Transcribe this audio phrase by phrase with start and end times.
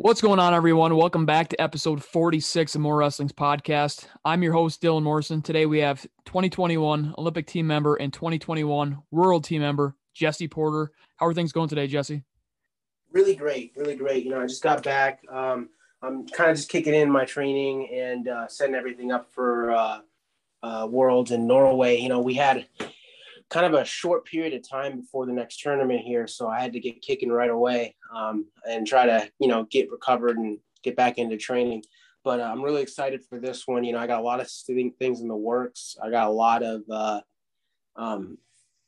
[0.00, 0.94] What's going on, everyone?
[0.94, 4.06] Welcome back to episode 46 of MorWrestling's podcast.
[4.24, 5.42] I'm your host, Dylan Morrison.
[5.42, 10.92] Today we have 2021 Olympic team member and 2021 World team member, Jesse Porter.
[11.16, 12.22] How are things going today, Jesse?
[13.10, 14.24] Really great, really great.
[14.24, 15.18] You know, I just got back.
[15.28, 15.68] Um,
[16.00, 19.98] I'm kind of just kicking in my training and uh, setting everything up for uh,
[20.62, 21.98] uh, Worlds in Norway.
[21.98, 22.68] You know, we had
[23.50, 26.72] kind of a short period of time before the next tournament here, so I had
[26.74, 30.96] to get kicking right away um, and try to you know get recovered and get
[30.96, 31.82] back into training.
[32.24, 33.84] But uh, I'm really excited for this one.
[33.84, 34.50] You know, I got a lot of
[34.98, 35.96] things in the works.
[36.02, 37.20] I got a lot of uh,
[37.96, 38.38] um,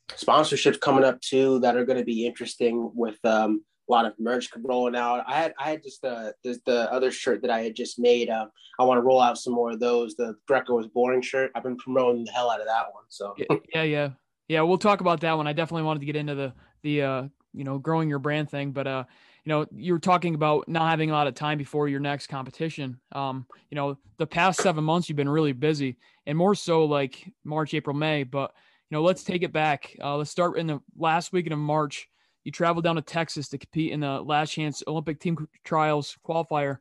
[0.09, 4.13] sponsorships coming up too that are going to be interesting with um, a lot of
[4.19, 5.23] merch rolling out.
[5.27, 8.29] I had I had just the the, the other shirt that I had just made.
[8.29, 8.45] Uh,
[8.79, 10.15] I want to roll out some more of those.
[10.15, 11.51] The Greco was boring shirt.
[11.55, 13.03] I've been promoting the hell out of that one.
[13.09, 13.35] So
[13.73, 14.09] yeah, yeah,
[14.47, 15.47] yeah, we'll talk about that one.
[15.47, 17.23] I definitely wanted to get into the the uh,
[17.53, 19.03] you know growing your brand thing, but uh,
[19.45, 22.27] you know you were talking about not having a lot of time before your next
[22.27, 22.99] competition.
[23.11, 27.31] Um, you know the past seven months you've been really busy, and more so like
[27.43, 28.23] March, April, May.
[28.23, 28.51] But
[28.89, 29.95] you know let's take it back.
[30.01, 32.07] Uh, let's start in the last weekend of March.
[32.43, 36.79] You traveled down to Texas to compete in the last chance Olympic team trials qualifier.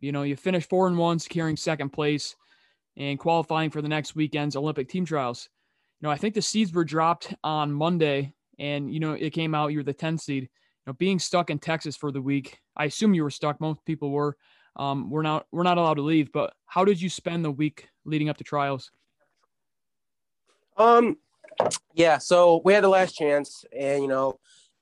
[0.00, 2.36] You know you finished four and one, securing second place,
[2.96, 5.48] and qualifying for the next weekend's Olympic team trials
[6.02, 9.72] know, I think the seeds were dropped on Monday, and you know, it came out
[9.72, 10.44] you're the 10 seed.
[10.44, 10.48] You
[10.88, 13.60] know, being stuck in Texas for the week, I assume you were stuck.
[13.60, 14.36] Most people were.
[14.74, 16.32] Um, we're not we're not allowed to leave.
[16.32, 18.90] But how did you spend the week leading up to trials?
[20.76, 21.18] Um,
[21.94, 22.18] yeah.
[22.18, 24.40] So we had the last chance, and you know,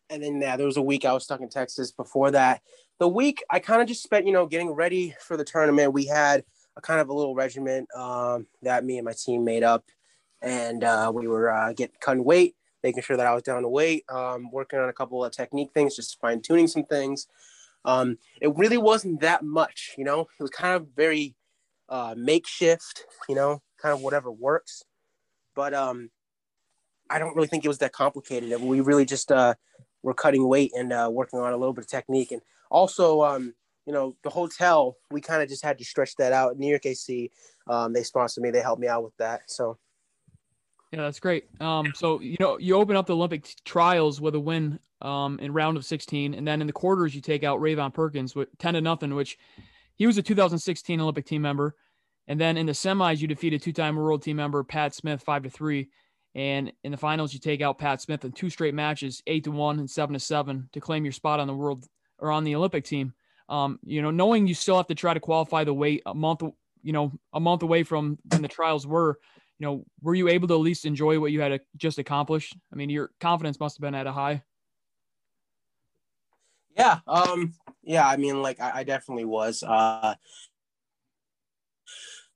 [0.08, 1.91] and then yeah, there was a week I was stuck in Texas.
[1.91, 2.62] Before that,
[2.98, 5.92] the week I kind of just spent, you know, getting ready for the tournament.
[5.92, 6.44] We had
[6.76, 9.84] a kind of a little regiment um, that me and my team made up
[10.42, 13.69] and uh, we were uh, getting cutting weight, making sure that I was down to
[13.69, 17.27] weight, um, working on a couple of technique things, just fine tuning some things.
[17.84, 20.22] Um, it really wasn't that much, you know.
[20.38, 21.34] It was kind of very
[21.88, 24.82] uh, makeshift, you know, kind of whatever works.
[25.55, 26.10] But um,
[27.09, 28.60] I don't really think it was that complicated.
[28.60, 29.54] We really just uh,
[30.03, 33.54] were cutting weight and uh, working on a little bit of technique, and also, um,
[33.87, 34.97] you know, the hotel.
[35.10, 36.59] We kind of just had to stretch that out.
[36.59, 37.31] New York AC,
[37.66, 38.50] um, they sponsored me.
[38.50, 39.50] They helped me out with that.
[39.50, 39.78] So
[40.92, 41.44] yeah, that's great.
[41.60, 45.52] Um, so you know, you open up the Olympic trials with a win um, in
[45.52, 48.74] round of 16, and then in the quarters you take out Rayvon Perkins with 10
[48.74, 49.38] to nothing, which
[49.94, 51.76] he was a 2016 Olympic team member,
[52.26, 55.50] and then in the semis you defeated two-time World team member Pat Smith five to
[55.50, 55.90] three,
[56.34, 59.52] and in the finals you take out Pat Smith in two straight matches, eight to
[59.52, 61.86] one and seven to seven, to claim your spot on the world
[62.18, 63.14] or on the Olympic team.
[63.48, 66.42] Um, you know, knowing you still have to try to qualify the weight a month,
[66.82, 69.18] you know, a month away from when the trials were
[69.60, 72.56] you know, were you able to at least enjoy what you had just accomplished?
[72.72, 74.43] I mean, your confidence must have been at a high.
[76.75, 77.00] Yeah.
[77.06, 78.09] Um, yeah.
[78.09, 79.62] I mean, like I, I definitely was.
[79.62, 80.15] Uh,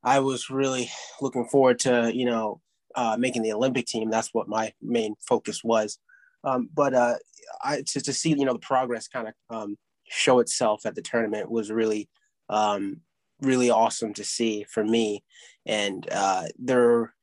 [0.02, 0.90] I was really
[1.22, 2.60] looking forward to, you know,
[2.94, 4.10] uh, making the Olympic team.
[4.10, 5.98] That's what my main focus was.
[6.44, 7.14] Um, but uh,
[7.62, 11.00] I, to, to see, you know, the progress kind of um, show itself at the
[11.00, 12.10] tournament was really,
[12.50, 13.00] um,
[13.40, 15.24] really awesome to see for me.
[15.64, 17.13] And uh, there,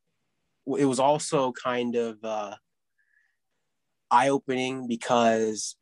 [0.76, 2.56] it was also kind of uh,
[4.10, 5.76] eye opening because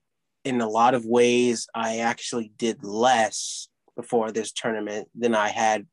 [0.44, 5.86] in a lot of ways, I actually did less before this tournament than I had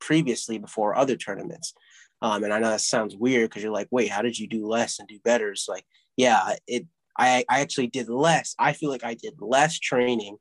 [0.00, 1.72] previously before other tournaments.
[2.20, 4.66] Um, and I know that sounds weird because you're like, wait, how did you do
[4.66, 5.50] less and do better?
[5.50, 5.84] It's like,
[6.16, 6.86] yeah, it.
[7.20, 8.54] I, I actually did less.
[8.60, 10.36] I feel like I did less training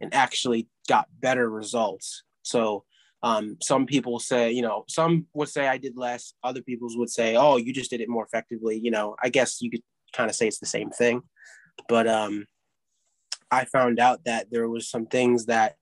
[0.00, 2.22] and actually got better results.
[2.42, 2.84] So
[3.22, 6.34] um, some people say, you know, some would say I did less.
[6.42, 8.78] Other people would say, oh, you just did it more effectively.
[8.82, 9.82] You know, I guess you could
[10.12, 11.22] kind of say it's the same thing.
[11.88, 12.46] But um,
[13.50, 15.76] I found out that there was some things that,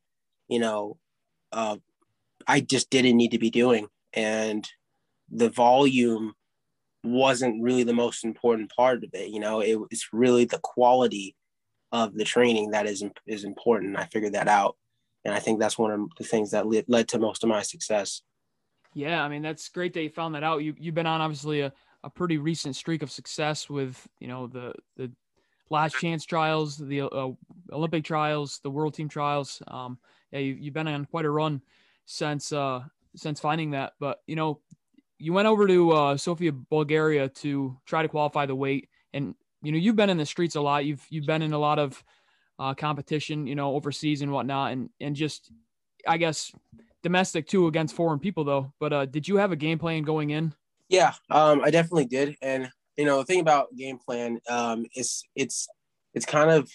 [0.48, 0.98] you know,
[1.52, 1.76] uh,
[2.46, 4.66] I just didn't need to be doing, and
[5.30, 6.34] the volume
[7.04, 9.28] wasn't really the most important part of it.
[9.28, 11.36] You know, it, it's really the quality
[11.92, 13.98] of the training that is is important.
[13.98, 14.76] I figured that out
[15.28, 17.60] and I think that's one of the things that led, led to most of my
[17.60, 18.22] success.
[18.94, 20.62] Yeah, I mean that's great that you found that out.
[20.62, 21.72] You you've been on obviously a,
[22.02, 25.12] a pretty recent streak of success with you know the the
[25.68, 27.28] last chance trials, the uh,
[27.70, 29.62] Olympic trials, the World Team trials.
[29.68, 29.98] Um,
[30.32, 31.60] yeah, you, you've been on quite a run
[32.06, 32.80] since uh
[33.14, 33.92] since finding that.
[34.00, 34.60] But you know,
[35.18, 39.72] you went over to uh, Sofia, Bulgaria to try to qualify the weight, and you
[39.72, 40.86] know you've been in the streets a lot.
[40.86, 42.02] You've you've been in a lot of
[42.58, 45.50] uh, competition, you know, overseas and whatnot, and and just
[46.06, 46.52] I guess
[47.02, 48.72] domestic too against foreign people though.
[48.80, 50.54] But uh, did you have a game plan going in?
[50.88, 55.24] Yeah, um, I definitely did, and you know the thing about game plan um, is
[55.34, 55.68] it's
[56.14, 56.68] it's kind of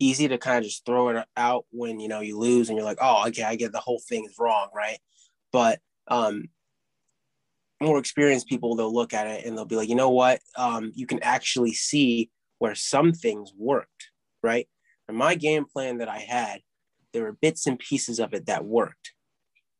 [0.00, 2.86] easy to kind of just throw it out when you know you lose and you're
[2.86, 4.98] like, oh, okay, I get the whole thing is wrong, right?
[5.52, 6.48] But um,
[7.80, 10.40] more experienced people they'll look at it and they'll be like, you know what?
[10.56, 14.10] Um, you can actually see where some things worked,
[14.42, 14.68] right?
[15.08, 16.60] And my game plan that I had,
[17.12, 19.12] there were bits and pieces of it that worked,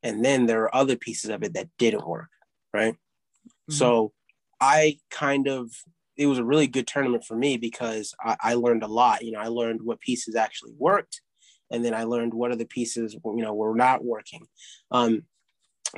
[0.02, 2.30] and then there are other pieces of it that didn't work,
[2.72, 2.94] right?
[2.94, 3.74] Mm-hmm.
[3.74, 4.12] So
[4.60, 5.70] I kind of
[6.16, 9.24] it was a really good tournament for me because I, I, learned a lot.
[9.24, 11.20] You know, I learned what pieces actually worked,
[11.70, 14.46] and then I learned what other pieces you know were not working.
[14.90, 15.24] Um,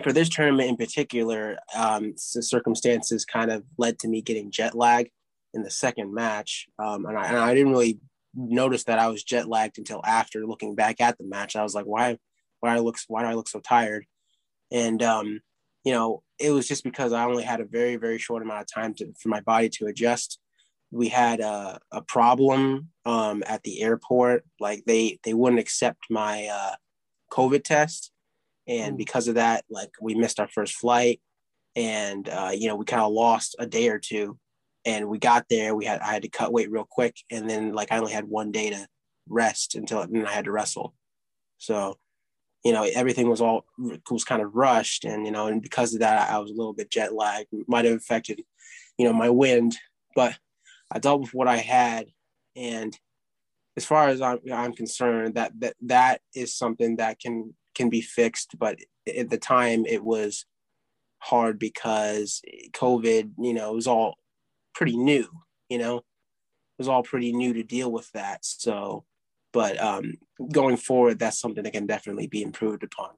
[0.03, 4.75] for this tournament in particular, um, the circumstances kind of led to me getting jet
[4.75, 5.11] lag
[5.55, 7.99] in the second match, um, and, I, and I didn't really
[8.37, 11.57] notice that I was jet lagged until after looking back at the match.
[11.57, 12.19] I was like, why,
[12.61, 14.05] why I look, why do I look so tired?
[14.71, 15.41] And um,
[15.87, 18.67] you know, it was just because I only had a very, very short amount of
[18.75, 20.41] time to, for my body to adjust.
[20.91, 24.45] We had a, a problem um, at the airport.
[24.59, 26.75] Like they, they wouldn't accept my uh,
[27.33, 28.11] COVID test.
[28.67, 28.99] And mm.
[28.99, 31.21] because of that, like we missed our first flight
[31.77, 34.39] and, uh, you know, we kind of lost a day or two
[34.87, 37.17] and we got there, we had, I had to cut weight real quick.
[37.31, 38.87] And then like, I only had one day to
[39.29, 40.95] rest until then I had to wrestle.
[41.59, 41.99] So
[42.67, 43.65] you know everything was all
[44.11, 46.73] was kind of rushed and you know and because of that i was a little
[46.73, 48.43] bit jet lagged might have affected
[48.99, 49.77] you know my wind
[50.17, 50.37] but
[50.91, 52.07] i dealt with what i had
[52.57, 52.99] and
[53.77, 58.01] as far as i'm, I'm concerned that, that that is something that can can be
[58.01, 58.81] fixed but
[59.17, 60.45] at the time it was
[61.19, 62.43] hard because
[62.73, 64.17] covid you know it was all
[64.77, 65.27] pretty new
[65.69, 66.05] you know it
[66.79, 69.05] was all pretty new to deal with that so
[69.57, 70.19] but um,
[70.53, 73.13] going forward, that's something that can definitely be improved upon.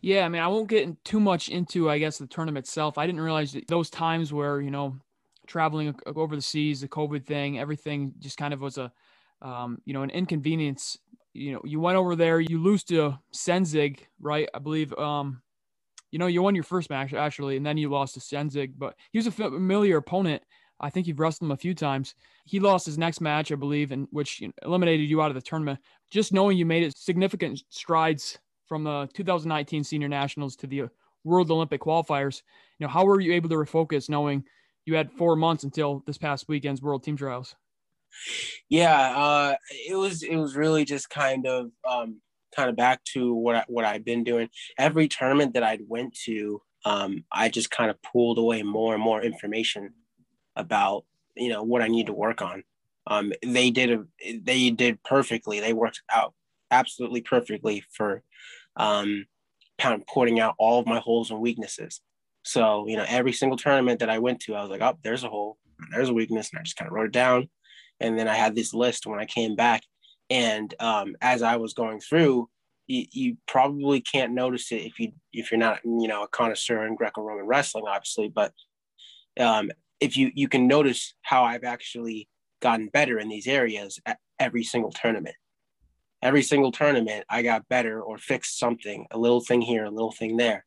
[0.00, 2.98] Yeah, I mean, I won't get too much into, I guess, the tournament itself.
[2.98, 4.96] I didn't realize those times where you know,
[5.46, 8.90] traveling over the seas, the COVID thing, everything just kind of was a,
[9.42, 10.98] um, you know, an inconvenience.
[11.34, 14.48] You know, you went over there, you lose to Senzig, right?
[14.54, 14.92] I believe.
[14.94, 15.40] Um,
[16.10, 18.96] you know, you won your first match actually, and then you lost to Senzig, but
[19.12, 20.42] he was a familiar opponent.
[20.84, 22.14] I think you've wrestled him a few times.
[22.44, 25.78] He lost his next match, I believe, in which eliminated you out of the tournament.
[26.10, 30.84] Just knowing you made it significant strides from the 2019 Senior Nationals to the
[31.24, 32.42] World Olympic qualifiers.
[32.78, 34.44] You know, how were you able to refocus knowing
[34.84, 37.56] you had four months until this past weekend's World Team Trials?
[38.68, 39.56] Yeah, uh,
[39.88, 42.20] it was it was really just kind of um,
[42.54, 44.50] kind of back to what I, what I've been doing.
[44.78, 49.02] Every tournament that I'd went to, um, I just kind of pulled away more and
[49.02, 49.94] more information
[50.56, 51.04] about
[51.36, 52.62] you know what I need to work on.
[53.06, 54.04] Um, they did a,
[54.40, 55.60] they did perfectly.
[55.60, 56.34] They worked out
[56.70, 58.22] absolutely perfectly for
[58.76, 59.26] um,
[59.78, 62.00] kind of pointing out all of my holes and weaknesses.
[62.42, 65.24] So you know every single tournament that I went to, I was like, oh, there's
[65.24, 65.58] a hole,
[65.90, 67.48] there's a weakness, and I just kind of wrote it down.
[68.00, 69.82] And then I had this list when I came back.
[70.30, 72.48] And um, as I was going through,
[72.86, 76.86] you, you, probably can't notice it if you if you're not you know a connoisseur
[76.86, 78.28] in Greco-Roman wrestling, obviously.
[78.28, 78.52] But
[79.38, 79.70] um,
[80.04, 82.28] if you you can notice how I've actually
[82.60, 85.34] gotten better in these areas at every single tournament.
[86.22, 90.12] Every single tournament, I got better or fixed something, a little thing here, a little
[90.12, 90.64] thing there.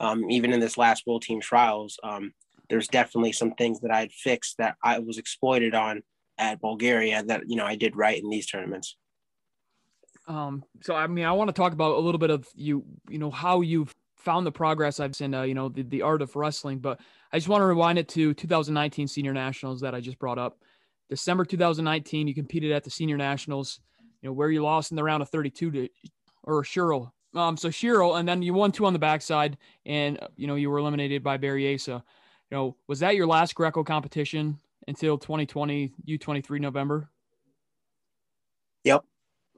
[0.00, 2.32] Um, even in this last World Team Trials, um,
[2.68, 6.02] there's definitely some things that I had fixed that I was exploited on
[6.38, 8.96] at Bulgaria that you know I did right in these tournaments.
[10.26, 13.18] Um, so I mean, I want to talk about a little bit of you, you
[13.18, 16.36] know, how you've found the progress I've seen, uh, you know, the, the art of
[16.36, 16.78] wrestling.
[16.78, 17.00] But
[17.32, 20.58] I just want to rewind it to 2019 Senior Nationals that I just brought up.
[21.08, 23.80] December 2019, you competed at the Senior Nationals,
[24.20, 25.88] you know, where you lost in the round of 32 to
[26.44, 27.10] or Schierl.
[27.34, 30.70] Um, so Schierl, and then you won two on the backside, and you know you
[30.70, 32.04] were eliminated by Barry Asa.
[32.50, 37.08] You know, was that your last Greco competition until 2020 U23 November?
[38.84, 39.04] Yep.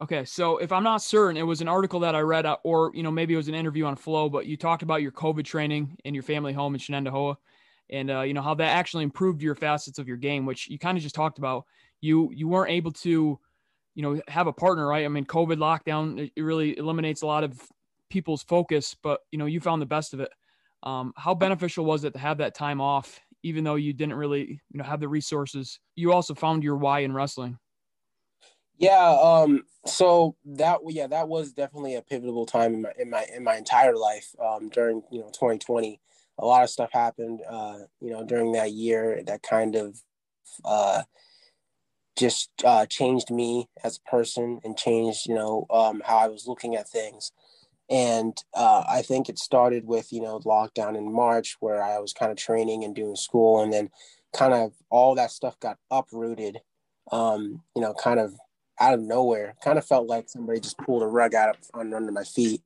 [0.03, 2.93] Okay, so if I'm not certain, it was an article that I read, uh, or
[2.95, 5.45] you know maybe it was an interview on Flow, but you talked about your COVID
[5.45, 7.37] training in your family home in Shenendehowa,
[7.91, 10.79] and uh, you know how that actually improved your facets of your game, which you
[10.79, 11.65] kind of just talked about.
[12.01, 13.39] You you weren't able to,
[13.95, 15.05] you know, have a partner, right?
[15.05, 17.61] I mean, COVID lockdown it really eliminates a lot of
[18.11, 20.31] people's focus, but you know you found the best of it.
[20.83, 24.61] Um, how beneficial was it to have that time off, even though you didn't really
[24.71, 25.81] you know have the resources?
[25.97, 27.59] You also found your why in wrestling.
[28.77, 33.27] Yeah, um, so that yeah, that was definitely a pivotal time in my in my
[33.35, 34.35] in my entire life.
[34.43, 36.01] Um, during you know 2020,
[36.39, 37.41] a lot of stuff happened.
[37.49, 39.99] Uh, you know, during that year that kind of
[40.65, 41.03] uh,
[42.17, 46.47] just uh, changed me as a person and changed you know um, how I was
[46.47, 47.33] looking at things.
[47.91, 52.13] And uh, I think it started with you know lockdown in March, where I was
[52.13, 53.91] kind of training and doing school, and then
[54.33, 56.61] kind of all that stuff got uprooted.
[57.13, 58.35] Um, you know, kind of
[58.81, 59.55] out of nowhere.
[59.63, 62.63] Kind of felt like somebody just pulled a rug out from under my feet.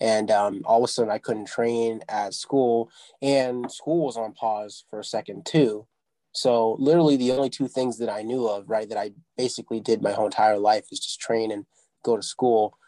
[0.00, 2.90] And um, all of a sudden, I couldn't train at school,
[3.20, 5.86] and school was on pause for a second too.
[6.32, 10.02] So literally, the only two things that I knew of, right, that I basically did
[10.02, 11.66] my whole entire life is just train and
[12.04, 12.78] go to school.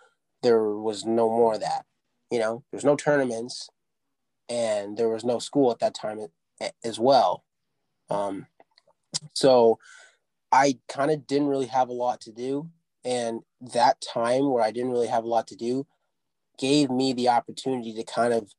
[0.42, 1.84] There was no more of that.
[2.30, 3.68] You know, there's no tournaments,
[4.48, 6.20] and there was no school at that time
[6.84, 7.44] as well.
[8.08, 8.46] Um,
[9.34, 9.78] so
[10.52, 12.70] I kind of didn't really have a lot to do.
[13.04, 15.86] And that time where I didn't really have a lot to do
[16.60, 18.52] gave me the opportunity to kind of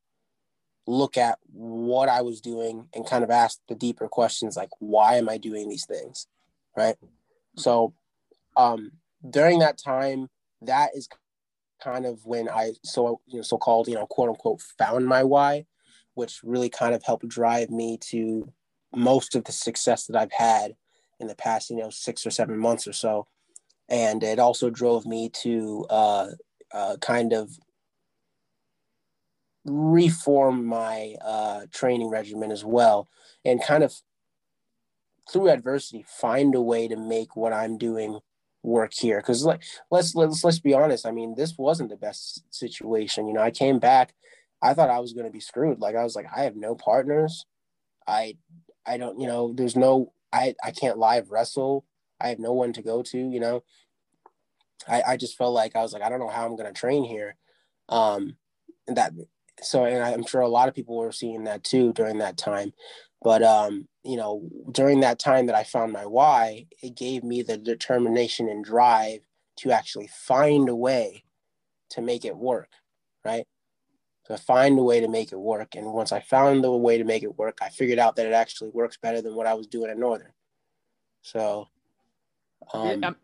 [0.88, 5.15] look at what I was doing and kind of ask the deeper questions like, why
[5.15, 6.27] am I doing these things?
[6.75, 6.96] Right.
[7.55, 7.93] So
[8.58, 8.91] um,
[9.29, 10.29] during that time,
[10.63, 11.08] that is
[11.81, 15.65] kind of when I so you know so-called you know quote unquote found my why,
[16.13, 18.51] which really kind of helped drive me to
[18.96, 20.75] most of the success that I've had
[21.20, 23.27] in the past, you know, six or seven months or so.
[23.88, 26.27] And it also drove me to uh,
[26.74, 27.51] uh, kind of
[29.65, 33.08] reform my uh, training regimen as well
[33.46, 33.94] and kind of
[35.32, 38.20] through adversity find a way to make what i'm doing
[38.63, 39.18] work here.
[39.18, 41.06] Because like let's let's let's be honest.
[41.06, 43.41] I mean this wasn't the best situation you know?
[43.41, 44.13] I came back.
[44.62, 45.80] I thought i was going to be screwed.
[45.80, 47.46] Like i was like i have no partners.
[48.08, 48.38] I
[48.86, 51.86] i don't you know there's no I I can't live wrestle.
[52.20, 53.18] I have no one to go to.
[53.18, 53.63] You know,
[54.88, 57.03] I I just felt like I was like I don't know how I'm gonna train
[57.03, 57.36] here,
[57.89, 58.38] um,
[58.88, 59.13] and that
[59.62, 62.74] so and I'm sure a lot of people were seeing that too during that time,
[63.22, 67.41] but um, you know, during that time that I found my why, it gave me
[67.41, 69.20] the determination and drive
[69.58, 71.24] to actually find a way
[71.91, 72.70] to make it work,
[73.25, 73.46] right?
[74.25, 75.75] to find a way to make it work.
[75.75, 78.34] And once I found the way to make it work, I figured out that it
[78.34, 80.31] actually works better than what I was doing at Northern.
[81.22, 81.67] So,
[82.74, 83.15] um, yeah, oh,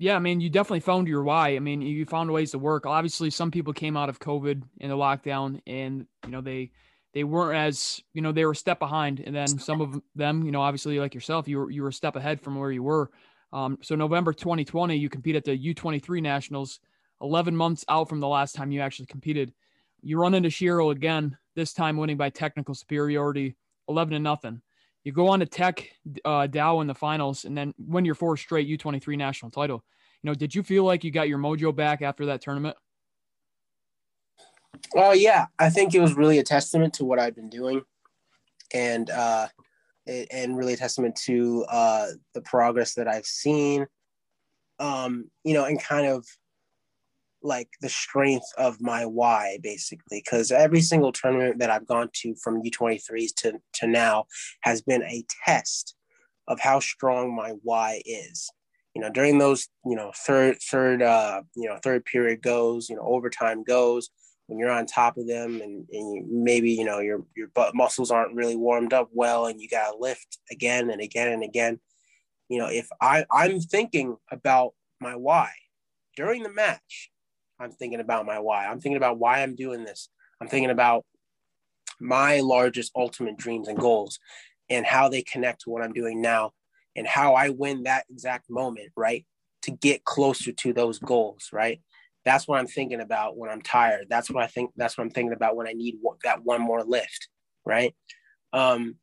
[0.00, 1.50] yeah, I mean, you definitely found your why.
[1.50, 2.86] I mean, you found ways to work.
[2.86, 6.70] Obviously, some people came out of COVID in the lockdown, and you know they
[7.12, 10.42] they weren't as you know they were a step behind, and then some of them,
[10.42, 12.82] you know, obviously like yourself, you were you were a step ahead from where you
[12.82, 13.10] were.
[13.52, 16.80] Um, so November 2020, you compete at the U23 Nationals,
[17.20, 19.52] 11 months out from the last time you actually competed.
[20.00, 23.54] You run into Schierl again, this time winning by technical superiority,
[23.86, 24.62] 11 to nothing.
[25.04, 25.88] You go on to Tech
[26.24, 29.82] uh, Dow in the finals and then win your fourth straight U23 national title.
[30.22, 32.76] You know, did you feel like you got your mojo back after that tournament?
[34.94, 37.82] Well, yeah, I think it was really a testament to what I've been doing,
[38.72, 39.48] and uh,
[40.06, 43.86] it, and really a testament to uh, the progress that I've seen.
[44.78, 46.26] Um, you know, and kind of
[47.42, 52.34] like the strength of my why basically because every single tournament that i've gone to
[52.42, 54.24] from u23s to, to now
[54.62, 55.94] has been a test
[56.50, 58.50] of how strong my why is.
[58.94, 62.96] You know during those you know third third uh you know third period goes you
[62.96, 64.10] know overtime goes
[64.48, 67.72] when you're on top of them and, and you, maybe you know your your butt
[67.72, 71.78] muscles aren't really warmed up well and you gotta lift again and again and again
[72.48, 75.50] you know if i i'm thinking about my why
[76.16, 77.12] during the match
[77.60, 78.66] I'm thinking about my why.
[78.66, 80.08] I'm thinking about why I'm doing this.
[80.40, 81.04] I'm thinking about
[82.00, 84.18] my largest ultimate dreams and goals
[84.70, 86.52] and how they connect to what I'm doing now
[86.96, 89.26] and how I win that exact moment, right?
[89.62, 91.80] To get closer to those goals, right?
[92.24, 94.06] That's what I'm thinking about when I'm tired.
[94.08, 94.72] That's what I think.
[94.76, 97.28] That's what I'm thinking about when I need that one more lift,
[97.64, 97.94] right?
[98.52, 98.96] Um,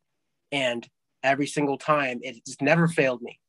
[0.51, 0.87] and
[1.23, 3.39] every single time, it's never failed me.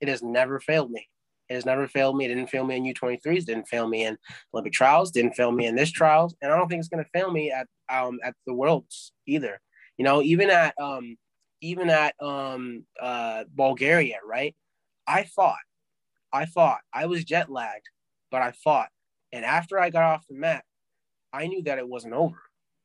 [0.00, 1.08] It has never failed me.
[1.48, 2.24] It has never failed me.
[2.24, 4.18] It didn't fail me in U23s, didn't fail me in
[4.52, 7.10] Olympic trials, didn't fail me in this trials, and I don't think it's going to
[7.10, 9.60] fail me at um at the worlds either.
[9.96, 11.16] You know, even at um
[11.60, 14.54] even at um uh Bulgaria, right?
[15.06, 15.58] I fought.
[16.32, 16.80] I fought.
[16.92, 17.88] I was jet lagged,
[18.30, 18.88] but I fought.
[19.32, 20.64] And after I got off the mat,
[21.32, 22.38] I knew that it wasn't over.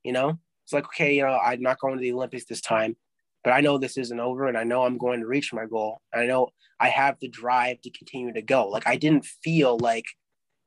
[0.04, 2.96] You know, it's like okay, you know, I'm not going to the Olympics this time
[3.44, 6.02] but I know this isn't over and I know I'm going to reach my goal.
[6.14, 8.68] I know I have the drive to continue to go.
[8.68, 10.06] Like I didn't feel like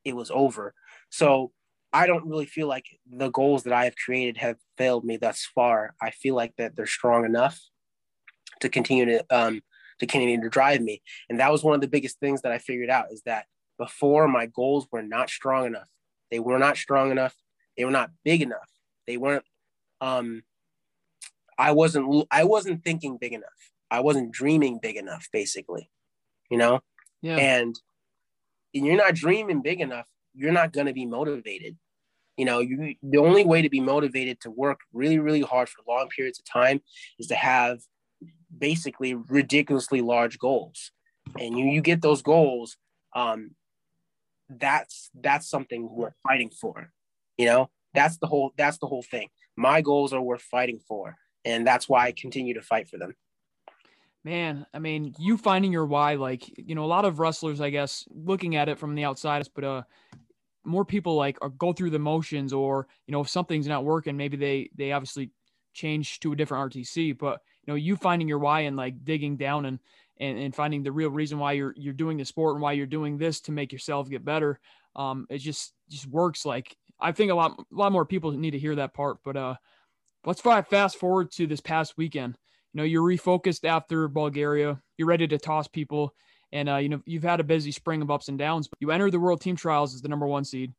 [0.04, 0.75] it was over.
[1.11, 1.52] So
[1.93, 5.49] I don't really feel like the goals that I have created have failed me thus
[5.54, 5.95] far.
[6.02, 7.61] I feel like that they're strong enough
[8.61, 9.61] to continue to um
[10.00, 11.02] to continue to drive me.
[11.28, 13.47] And that was one of the biggest things that I figured out is that
[13.78, 15.88] before my goals were not strong enough.
[16.31, 17.35] They were not strong enough.
[17.76, 18.69] They were not big enough.
[19.07, 19.45] They weren't
[20.00, 20.43] um
[21.58, 23.49] I wasn't I wasn't thinking big enough.
[23.90, 25.90] I wasn't dreaming big enough, basically.
[26.50, 26.80] You know?
[27.23, 27.37] Yeah.
[27.37, 27.75] And,
[28.75, 31.76] and you're not dreaming big enough, you're not gonna be motivated.
[32.37, 35.82] You know, you the only way to be motivated to work really, really hard for
[35.87, 36.82] long periods of time
[37.18, 37.78] is to have
[38.56, 40.90] basically ridiculously large goals.
[41.38, 42.76] And you you get those goals
[43.14, 43.52] um,
[44.49, 46.90] that's that's something we're fighting for.
[47.37, 49.28] You know, that's the whole that's the whole thing.
[49.56, 53.15] My goals are worth fighting for, and that's why I continue to fight for them.
[54.25, 57.71] Man, I mean, you finding your why, like you know, a lot of wrestlers, I
[57.71, 59.83] guess, looking at it from the outside, but uh,
[60.65, 64.37] more people like go through the motions, or you know, if something's not working, maybe
[64.37, 65.31] they they obviously
[65.75, 69.37] change to a different RTC, but you know, you finding your why and like digging
[69.37, 69.79] down and
[70.19, 72.87] and, and finding the real reason why you're you're doing the sport and why you're
[72.87, 74.59] doing this to make yourself get better.
[74.97, 76.47] Um, it just just works.
[76.47, 79.19] Like I think a lot a lot more people need to hear that part.
[79.25, 79.55] But uh,
[80.26, 82.37] let's fast forward to this past weekend.
[82.73, 84.81] You know, you're refocused after Bulgaria.
[84.99, 86.14] You're ready to toss people,
[86.52, 88.69] and uh, you know you've had a busy spring of ups and downs.
[88.69, 90.73] But you enter the World Team Trials as the number one seed.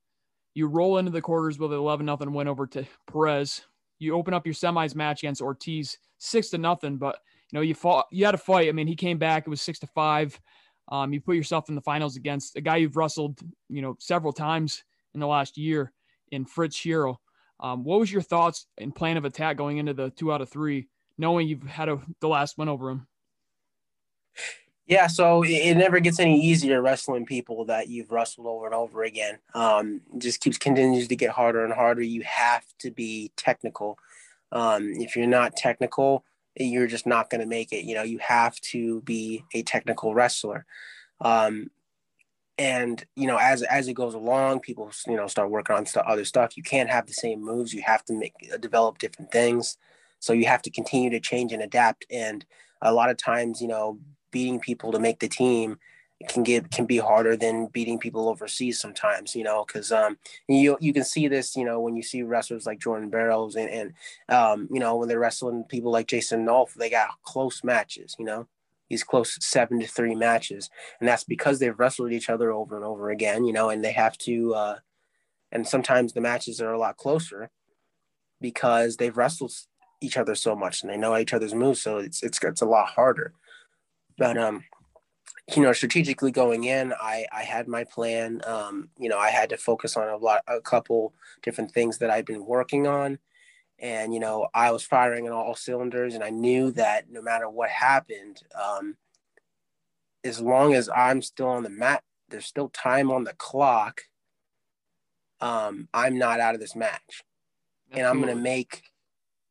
[0.54, 3.62] You roll into the quarters with an 11 nothing win over to Perez.
[4.00, 7.20] You open up your semis match against Ortiz six to nothing, but
[7.52, 8.70] you know, you fought, you had a fight.
[8.70, 9.46] I mean, he came back.
[9.46, 10.40] It was six to five.
[10.90, 14.34] Um, you put yourself in the finals against a guy you've wrestled, you know, several
[14.34, 14.84] times
[15.14, 15.92] in the last year
[16.32, 17.18] in Fritz Schierl.
[17.60, 20.50] Um, what was your thoughts and plan of attack going into the two out of
[20.50, 23.08] three, knowing you've had a, the last win over him?
[24.88, 29.04] Yeah, so it never gets any easier wrestling people that you've wrestled over and over
[29.04, 29.40] again.
[29.56, 32.04] Um, just keeps continues to get harder and harder.
[32.04, 33.98] You have to be technical.
[34.52, 36.24] Um, if you're not technical,
[36.56, 37.84] you're just not going to make it.
[37.84, 40.68] You know, you have to be a technical wrestler.
[41.20, 41.72] Um,
[42.58, 46.06] and you know, as as it goes along, people you know start working on st-
[46.06, 46.56] other stuff.
[46.56, 47.74] You can't have the same moves.
[47.74, 49.78] You have to make uh, develop different things.
[50.20, 52.06] So you have to continue to change and adapt.
[52.10, 52.46] And
[52.82, 54.00] a lot of times, you know,
[54.32, 55.78] beating people to make the team
[56.30, 60.78] can get can be harder than beating people overseas sometimes, you know, because um, you
[60.80, 63.94] you can see this, you know, when you see wrestlers like Jordan Burroughs and and
[64.30, 68.26] um, you know when they're wrestling people like Jason Nolf, they got close matches, you
[68.26, 68.48] know,
[68.90, 72.86] these close seven to three matches, and that's because they've wrestled each other over and
[72.86, 74.76] over again, you know, and they have to, uh,
[75.52, 77.50] and sometimes the matches are a lot closer
[78.42, 79.54] because they've wrestled
[80.02, 82.66] each other so much and they know each other's moves, so it's it's it's a
[82.66, 83.34] lot harder.
[84.18, 84.64] But um,
[85.56, 88.42] you know, strategically going in, I, I had my plan.
[88.48, 92.10] Um, you know, I had to focus on a lot, a couple different things that
[92.10, 93.20] I've been working on.
[93.80, 97.50] And, you know, I was firing on all cylinders and I knew that no matter
[97.50, 98.96] what happened, um,
[100.24, 104.02] as long as I'm still on the mat, there's still time on the clock.
[105.42, 107.24] Um, I'm not out of this match.
[107.92, 108.00] Absolutely.
[108.00, 108.84] And I'm going to make,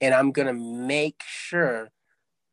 [0.00, 1.90] and I'm to make sure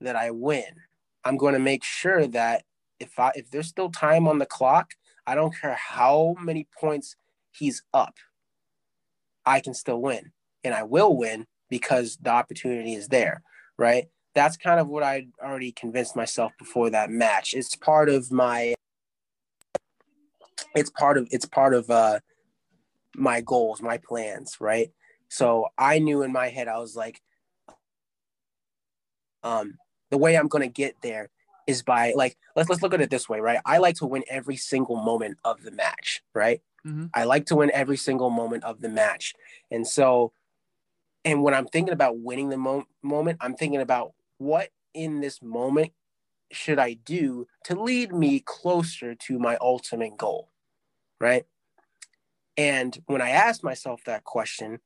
[0.01, 0.75] that I win.
[1.23, 2.63] I'm going to make sure that
[2.99, 4.93] if I if there's still time on the clock,
[5.25, 7.15] I don't care how many points
[7.51, 8.15] he's up.
[9.45, 10.31] I can still win.
[10.63, 13.41] And I will win because the opportunity is there,
[13.77, 14.09] right?
[14.35, 17.55] That's kind of what I already convinced myself before that match.
[17.55, 18.75] It's part of my
[20.75, 22.19] it's part of it's part of uh
[23.15, 24.91] my goals, my plans, right?
[25.29, 27.21] So I knew in my head I was like
[29.43, 29.77] um
[30.11, 31.29] the way I'm going to get there
[31.67, 33.59] is by like let's let's look at it this way, right?
[33.65, 36.61] I like to win every single moment of the match, right?
[36.85, 37.07] Mm-hmm.
[37.13, 39.33] I like to win every single moment of the match,
[39.69, 40.33] and so,
[41.25, 45.41] and when I'm thinking about winning the mo- moment, I'm thinking about what in this
[45.41, 45.91] moment
[46.51, 50.51] should I do to lead me closer to my ultimate goal,
[51.19, 51.45] right?
[52.57, 54.79] And when I ask myself that question,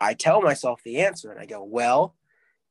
[0.00, 2.14] I tell myself the answer, and I go, well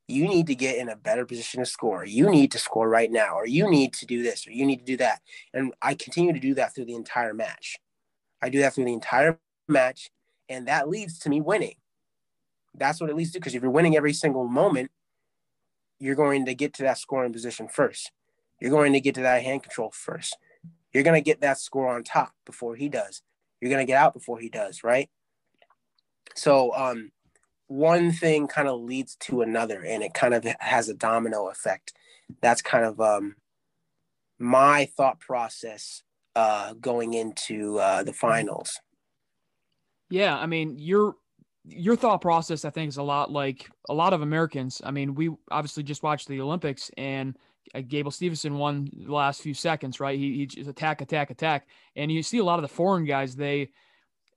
[0.07, 2.05] you need to get in a better position to score.
[2.05, 4.79] You need to score right now, or you need to do this, or you need
[4.79, 5.21] to do that.
[5.53, 7.79] And I continue to do that through the entire match.
[8.41, 10.11] I do that through the entire match,
[10.49, 11.75] and that leads to me winning.
[12.75, 14.91] That's what it leads to, because if you're winning every single moment,
[15.99, 18.11] you're going to get to that scoring position first.
[18.59, 20.37] You're going to get to that hand control first.
[20.93, 23.21] You're going to get that score on top before he does.
[23.61, 25.09] You're going to get out before he does, right?
[26.35, 27.11] So, um,
[27.67, 31.93] one thing kind of leads to another and it kind of has a domino effect
[32.41, 33.35] that's kind of um,
[34.37, 36.03] my thought process
[36.35, 38.79] uh, going into uh, the finals
[40.09, 41.15] yeah i mean your
[41.65, 45.15] your thought process i think is a lot like a lot of americans i mean
[45.15, 47.37] we obviously just watched the olympics and
[47.73, 50.17] uh, Gable Steveson won the last few seconds, right?
[50.17, 53.35] He, he just attack, attack, attack, and you see a lot of the foreign guys.
[53.35, 53.69] They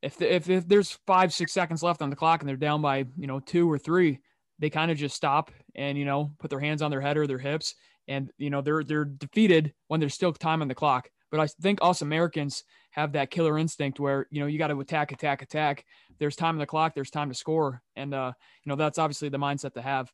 [0.02, 2.82] if, the, if if there's five six seconds left on the clock and they're down
[2.82, 4.20] by you know two or three,
[4.58, 7.26] they kind of just stop and you know put their hands on their head or
[7.26, 7.74] their hips,
[8.08, 11.10] and you know they're they're defeated when there's still time on the clock.
[11.30, 14.80] But I think us Americans have that killer instinct where you know you got to
[14.80, 15.84] attack, attack, attack.
[16.18, 16.94] There's time on the clock.
[16.94, 18.32] There's time to score, and uh,
[18.64, 20.12] you know that's obviously the mindset to have.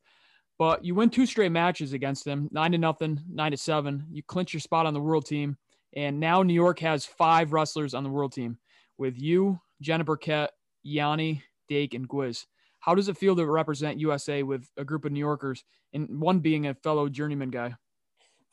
[0.58, 4.06] But you win two straight matches against them, nine to nothing, nine to seven.
[4.10, 5.56] You clinch your spot on the world team.
[5.94, 8.58] And now New York has five wrestlers on the world team
[8.96, 10.50] with you, Jenna Burkett,
[10.86, 12.46] Yianni, Dake, and Gwiz.
[12.80, 16.40] How does it feel to represent USA with a group of New Yorkers and one
[16.40, 17.74] being a fellow journeyman guy?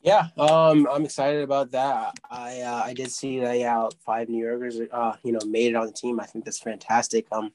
[0.01, 2.13] Yeah, um, I'm excited about that.
[2.29, 5.75] I uh, I did see that yeah, five New Yorkers uh, you know made it
[5.75, 6.19] on the team.
[6.19, 7.27] I think that's fantastic.
[7.31, 7.51] Um,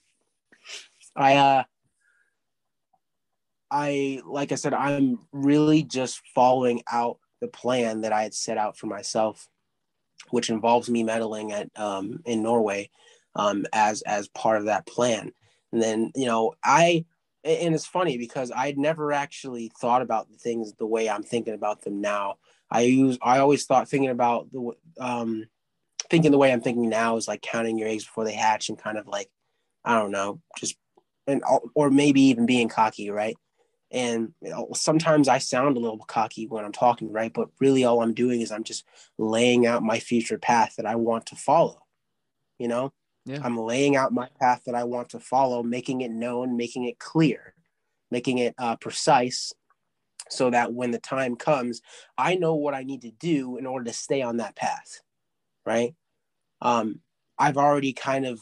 [1.16, 1.64] I uh,
[3.70, 8.58] I like I said, I'm really just following out the plan that I had set
[8.58, 9.48] out for myself,
[10.30, 12.90] which involves me medaling at um, in Norway
[13.36, 15.32] um, as as part of that plan.
[15.72, 17.06] And then you know I
[17.44, 21.54] and it's funny because I'd never actually thought about the things the way I'm thinking
[21.54, 22.36] about them now.
[22.70, 25.44] I use I always thought thinking about the um
[26.10, 28.78] thinking the way I'm thinking now is like counting your eggs before they hatch and
[28.78, 29.30] kind of like
[29.84, 30.76] I don't know just
[31.26, 31.42] and
[31.74, 33.36] or maybe even being cocky right?
[33.90, 37.32] And you know, sometimes I sound a little cocky when I'm talking right?
[37.32, 38.84] But really all I'm doing is I'm just
[39.18, 41.82] laying out my future path that I want to follow
[42.58, 42.92] you know
[43.24, 43.40] yeah.
[43.42, 46.98] I'm laying out my path that I want to follow, making it known, making it
[46.98, 47.54] clear,
[48.10, 49.52] making it uh, precise,
[50.28, 51.82] so that when the time comes,
[52.16, 55.00] I know what I need to do in order to stay on that path.
[55.64, 55.94] Right.
[56.60, 57.00] Um,
[57.38, 58.40] I've already kind of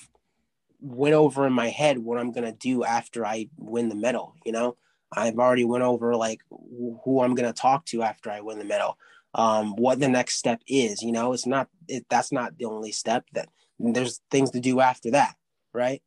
[0.81, 4.35] went over in my head what I'm gonna do after I win the medal.
[4.45, 4.77] You know,
[5.12, 8.99] I've already went over like who I'm gonna talk to after I win the medal.
[9.35, 11.03] Um, what the next step is.
[11.03, 14.81] You know, it's not it, that's not the only step that there's things to do
[14.81, 15.35] after that,
[15.73, 16.03] right?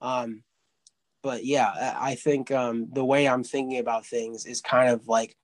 [0.00, 0.42] Um,
[1.22, 5.36] but yeah, I think um, the way I'm thinking about things is kind of like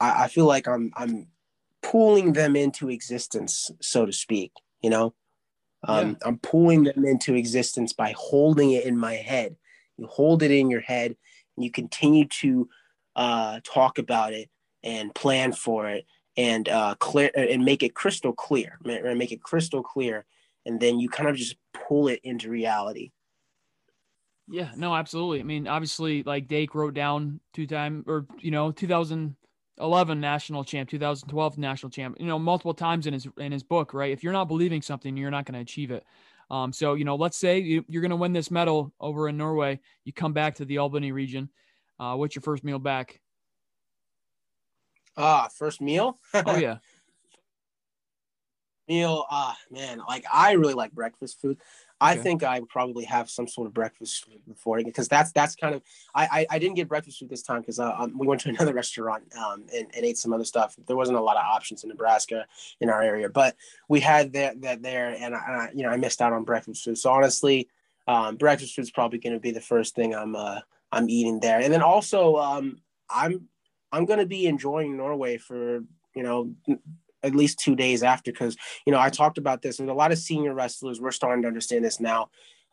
[0.00, 1.28] I, I feel like I'm I'm
[1.82, 4.52] pulling them into existence, so to speak.
[4.80, 5.14] You know,
[5.86, 6.14] um, yeah.
[6.28, 9.56] I'm pulling them into existence by holding it in my head.
[9.98, 11.16] You hold it in your head,
[11.56, 12.68] and you continue to
[13.14, 14.48] uh, talk about it
[14.82, 18.78] and plan for it and uh, clear and make it crystal clear.
[18.84, 20.24] Make it crystal clear
[20.66, 23.12] and then you kind of just pull it into reality.
[24.48, 25.40] Yeah, no, absolutely.
[25.40, 30.88] I mean, obviously, like Dake wrote down two time or you know, 2011 national champ,
[30.90, 34.12] 2012 national champ, you know, multiple times in his in his book, right?
[34.12, 36.04] If you're not believing something, you're not going to achieve it.
[36.50, 39.36] Um, so you know, let's say you, are going to win this medal over in
[39.36, 39.80] Norway.
[40.04, 41.48] You come back to the Albany region.
[41.98, 43.20] Uh, what's your first meal back?
[45.16, 46.20] Ah, uh, first meal.
[46.34, 46.76] oh yeah
[48.88, 51.58] meal ah man like i really like breakfast food.
[51.98, 55.74] I think i probably have some sort of breakfast food before because that's that's kind
[55.74, 55.82] of
[56.14, 58.48] i i, I didn't get breakfast food this time because uh, um, we went to
[58.54, 60.76] another restaurant um, and, and ate some other stuff.
[60.86, 62.46] There wasn't a lot of options in nebraska
[62.80, 63.56] in our area but
[63.88, 66.44] we had that that there and I, and I, you know i missed out on
[66.44, 66.98] breakfast food.
[66.98, 67.68] So honestly
[68.06, 70.60] um, breakfast food is probably going to be the first thing i'm uh,
[70.92, 71.60] i'm eating there.
[71.60, 73.48] And then also um, i'm
[73.90, 75.82] i'm going to be enjoying norway for
[76.14, 76.54] you know
[77.22, 80.12] at least two days after because you know I talked about this and a lot
[80.12, 82.28] of senior wrestlers we're starting to understand this now.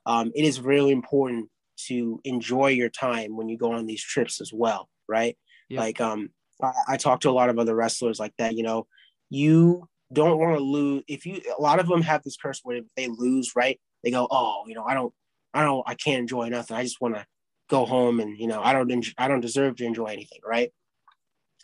[0.06, 1.50] Um, it is really important
[1.88, 5.38] to enjoy your time when you go on these trips as well, right?
[5.70, 5.80] Yep.
[5.80, 6.30] Like um,
[6.62, 8.56] I, I talk to a lot of other wrestlers like that.
[8.56, 8.88] You know,
[9.30, 11.42] you don't want to lose if you.
[11.58, 13.80] A lot of them have this curse where if they lose, right?
[14.04, 15.14] They go, oh, you know, I don't,
[15.54, 16.76] I don't, I can't enjoy nothing.
[16.76, 17.26] I just want to
[17.70, 20.72] go home and you know, I don't, I don't deserve to enjoy anything, right?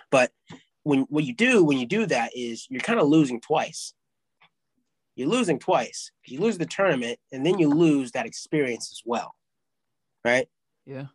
[0.09, 0.31] But
[0.83, 3.93] when what you do when you do that is you're kind of losing twice.
[5.15, 6.11] You're losing twice.
[6.25, 9.35] You lose the tournament and then you lose that experience as well.
[10.23, 10.47] Right?
[10.85, 11.07] Yeah.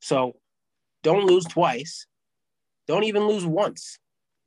[0.00, 0.36] So
[1.02, 2.06] don't lose twice.
[2.86, 3.98] Don't even lose once.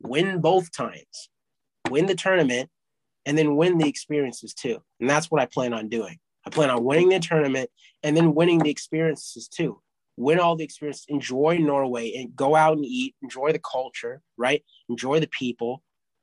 [0.01, 1.29] Win both times.
[1.89, 2.69] Win the tournament
[3.25, 4.81] and then win the experiences too.
[4.99, 6.17] And that's what I plan on doing.
[6.45, 7.69] I plan on winning the tournament
[8.01, 9.79] and then winning the experiences too
[10.17, 14.63] win all the experience, enjoy Norway, and go out and eat, enjoy the culture, right?
[14.89, 15.81] Enjoy the people,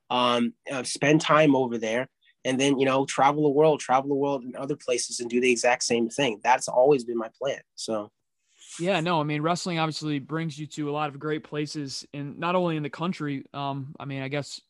[0.09, 2.09] um, uh, spend time over there,
[2.45, 5.41] and then you know travel the world, travel the world in other places, and do
[5.41, 6.39] the exact same thing.
[6.43, 7.59] That's always been my plan.
[7.75, 8.11] So.
[8.79, 12.39] Yeah, no, I mean, wrestling obviously brings you to a lot of great places, and
[12.39, 13.45] not only in the country.
[13.53, 14.61] Um, I mean, I guess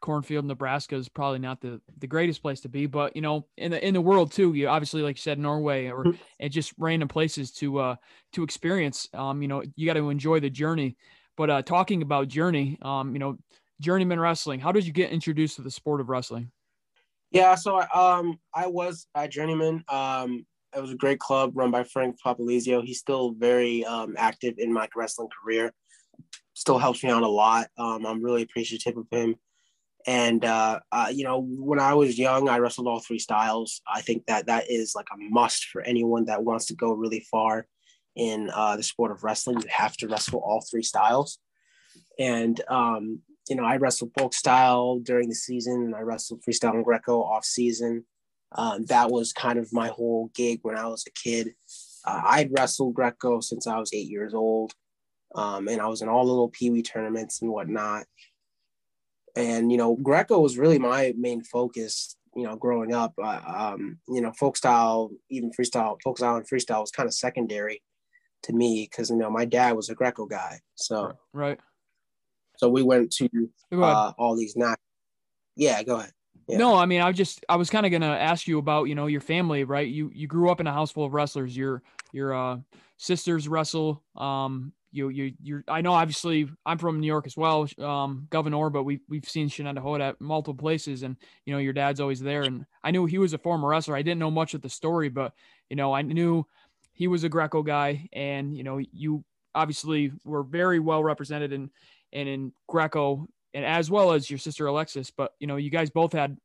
[0.00, 3.70] cornfield nebraska is probably not the the greatest place to be but you know in
[3.70, 6.04] the in the world too you obviously like you said norway or
[6.40, 7.96] and just random places to uh
[8.32, 10.96] to experience um you know you got to enjoy the journey.
[11.36, 13.38] But uh talking about journey um you know
[13.80, 16.50] journeyman wrestling how did you get introduced to the sport of wrestling?
[17.30, 19.84] Yeah so um i was a journeyman.
[19.88, 22.84] Um it was a great club run by frank Popolizio.
[22.84, 25.72] He's still very um active in my wrestling career.
[26.54, 27.68] Still helps me out a lot.
[27.78, 29.36] Um i'm really appreciative of him
[30.06, 33.80] and uh, uh, you know, when I was young, I wrestled all three styles.
[33.86, 37.26] I think that that is like a must for anyone that wants to go really
[37.30, 37.66] far
[38.16, 39.60] in uh, the sport of wrestling.
[39.60, 41.38] You have to wrestle all three styles.
[42.18, 46.74] And um, you know, I wrestled folk style during the season, and I wrestled freestyle
[46.74, 48.04] and Greco off season.
[48.54, 51.54] Um, that was kind of my whole gig when I was a kid.
[52.04, 54.72] Uh, I'd wrestled Greco since I was eight years old,
[55.34, 58.04] um, and I was in all the little Pee Wee tournaments and whatnot.
[59.34, 62.16] And you know, Greco was really my main focus.
[62.34, 66.48] You know, growing up, uh, um, you know, folk style, even freestyle, folk style and
[66.48, 67.82] freestyle was kind of secondary
[68.44, 70.60] to me because you know my dad was a Greco guy.
[70.74, 71.58] So right.
[72.56, 73.28] So we went to
[73.72, 74.80] uh, all these nights.
[75.56, 76.12] Yeah, go ahead.
[76.48, 76.58] Yeah.
[76.58, 79.06] No, I mean, I just I was kind of gonna ask you about you know
[79.06, 79.88] your family, right?
[79.88, 81.56] You you grew up in a house full of wrestlers.
[81.56, 82.58] Your your uh,
[82.98, 84.02] sisters wrestle.
[84.16, 88.70] Um, you you you I know obviously I'm from New York as well, um, Gouverneur,
[88.70, 92.42] but we we've seen Shenendehowa at multiple places, and you know your dad's always there,
[92.42, 93.96] and I knew he was a former wrestler.
[93.96, 95.32] I didn't know much of the story, but
[95.70, 96.46] you know I knew
[96.92, 99.24] he was a Greco guy, and you know you
[99.54, 101.70] obviously were very well represented in
[102.12, 105.10] and in Greco, and as well as your sister Alexis.
[105.10, 106.36] But you know you guys both had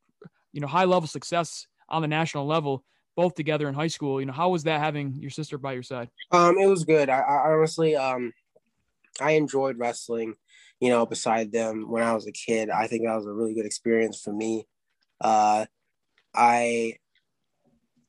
[0.53, 2.83] you know high level success on the national level
[3.17, 4.21] both together in high school.
[4.21, 6.09] You know, how was that having your sister by your side?
[6.31, 7.09] Um, it was good.
[7.09, 8.31] I, I honestly, um,
[9.19, 10.35] I enjoyed wrestling.
[10.79, 13.55] You know, beside them when I was a kid, I think that was a really
[13.55, 14.67] good experience for me.
[15.19, 15.65] Uh,
[16.35, 16.97] I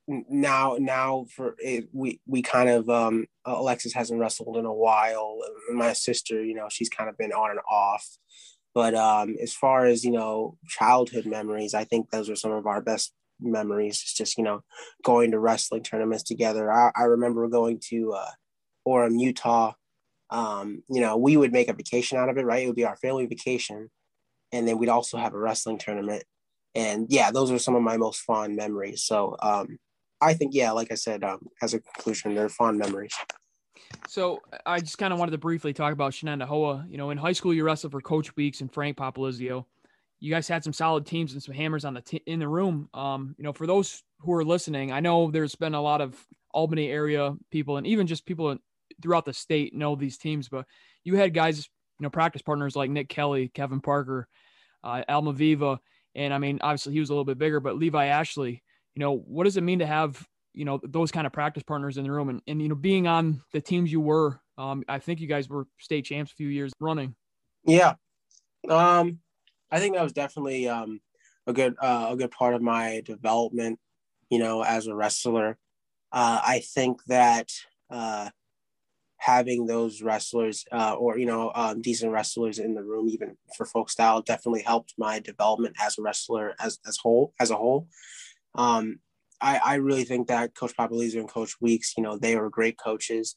[0.07, 5.39] now now for it, we we kind of um Alexis hasn't wrestled in a while.
[5.73, 8.07] My sister, you know, she's kind of been on and off.
[8.75, 12.67] But um, as far as you know, childhood memories, I think those are some of
[12.67, 14.01] our best memories.
[14.03, 14.63] It's just you know
[15.05, 16.73] going to wrestling tournaments together.
[16.73, 18.31] I, I remember going to uh,
[18.87, 19.73] Orem, Utah.
[20.31, 22.63] Um, you know, we would make a vacation out of it, right?
[22.63, 23.91] It would be our family vacation,
[24.53, 26.25] and then we'd also have a wrestling tournament.
[26.75, 29.03] And yeah, those are some of my most fond memories.
[29.03, 29.79] So um,
[30.21, 33.15] I think, yeah, like I said, um, as a conclusion, they're fond memories.
[34.07, 36.91] So I just kind of wanted to briefly talk about Shenendehowa.
[36.91, 39.65] You know, in high school, you wrestled for Coach Weeks and Frank Popolizio
[40.21, 42.89] you guys had some solid teams and some hammers on the t- in the room.
[42.93, 46.17] Um, you know, for those who are listening, I know there's been a lot of
[46.53, 48.57] Albany area people and even just people
[49.03, 50.67] throughout the state know these teams, but
[51.05, 54.29] you had guys, you know, practice partners like Nick Kelly, Kevin Parker,
[54.83, 55.79] uh, Almaviva,
[56.15, 58.63] and I mean, obviously he was a little bit bigger, but Levi Ashley.
[58.95, 60.27] You know, what does it mean to have
[60.59, 63.07] you know those kind of practice partners in the room and, and you know being
[63.07, 66.49] on the teams you were um, i think you guys were state champs a few
[66.49, 67.15] years running
[67.65, 67.95] yeah
[68.69, 69.21] um
[69.71, 71.01] I think that was definitely um,
[71.47, 73.79] a good uh, a good part of my development,
[74.31, 75.59] you know, as a wrestler.
[76.13, 77.51] Uh, I think that
[77.91, 78.31] uh,
[79.19, 83.67] having those wrestlers uh, or you know um, decent wrestlers in the room, even for
[83.67, 87.89] folk style, definitely helped my development as a wrestler as as whole as a whole.
[88.55, 89.01] Um,
[89.41, 92.77] I, I really think that Coach Popolizio and Coach Weeks, you know, they were great
[92.79, 93.37] coaches.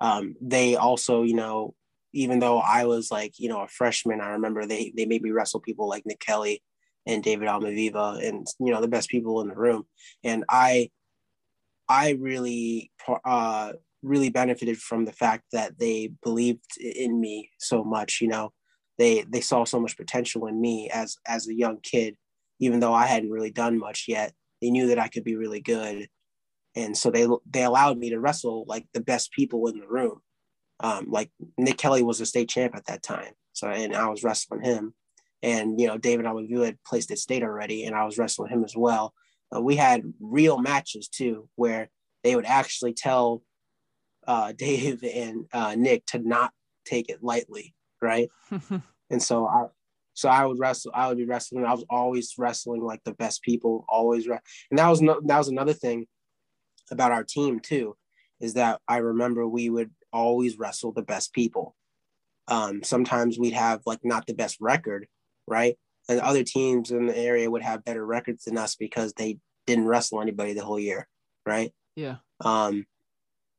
[0.00, 1.74] Um, they also, you know,
[2.12, 5.30] even though I was like, you know, a freshman, I remember they they made me
[5.30, 6.62] wrestle people like Nick Kelly
[7.06, 9.84] and David Almaviva and you know the best people in the room,
[10.22, 10.90] and I
[11.88, 12.90] I really
[13.24, 13.72] uh,
[14.02, 18.20] really benefited from the fact that they believed in me so much.
[18.20, 18.52] You know,
[18.98, 22.16] they they saw so much potential in me as as a young kid,
[22.60, 24.32] even though I hadn't really done much yet.
[24.60, 26.08] They knew that I could be really good,
[26.76, 30.20] and so they they allowed me to wrestle like the best people in the room
[30.80, 33.32] um, like Nick Kelly was a state champ at that time.
[33.52, 34.94] So, and I was wrestling him.
[35.42, 38.64] And, you know, David Almavu had placed at state already, and I was wrestling him
[38.64, 39.12] as well.
[39.54, 41.90] Uh, we had real matches too, where
[42.22, 43.42] they would actually tell
[44.26, 46.52] uh, Dave and uh, Nick to not
[46.84, 48.28] take it lightly, right?
[49.10, 49.66] and so I,
[50.14, 50.92] so I would wrestle.
[50.94, 51.64] I would be wrestling.
[51.64, 53.84] I was always wrestling like the best people.
[53.88, 54.38] Always, re-
[54.70, 56.06] and that was no, that was another thing
[56.90, 57.96] about our team too,
[58.40, 61.76] is that I remember we would always wrestle the best people.
[62.48, 65.06] Um, sometimes we'd have like not the best record,
[65.46, 65.76] right?
[66.08, 69.86] And other teams in the area would have better records than us because they didn't
[69.86, 71.08] wrestle anybody the whole year,
[71.46, 71.72] right?
[71.94, 72.16] Yeah.
[72.40, 72.86] Um,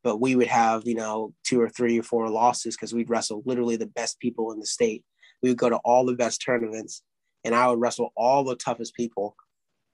[0.04, 3.42] but we would have, you know, two or three or four losses because we'd wrestle
[3.46, 5.04] literally the best people in the state.
[5.42, 7.04] We would go to all the best tournaments
[7.46, 9.36] and I would wrestle all the toughest people.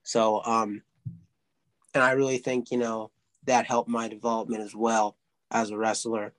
[0.02, 0.82] So, um,
[1.94, 3.10] and I really think, you know,
[3.46, 5.16] that helped my development as well
[5.50, 6.32] as a wrestler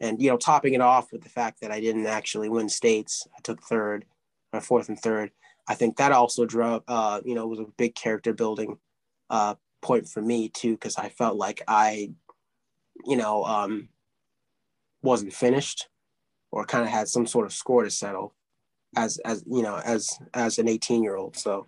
[0.00, 3.26] and you know topping it off with the fact that I didn't actually win states,
[3.36, 4.04] I took third,
[4.52, 5.30] or fourth and third.
[5.66, 8.78] I think that also drove, uh, you know, was a big character building
[9.28, 12.12] uh, point for me too, because I felt like I,
[13.04, 13.88] you know, um,
[15.02, 15.88] wasn't finished,
[16.50, 18.34] or kind of had some sort of score to settle,
[18.96, 21.36] as as you know, as as an 18 year old.
[21.36, 21.66] So.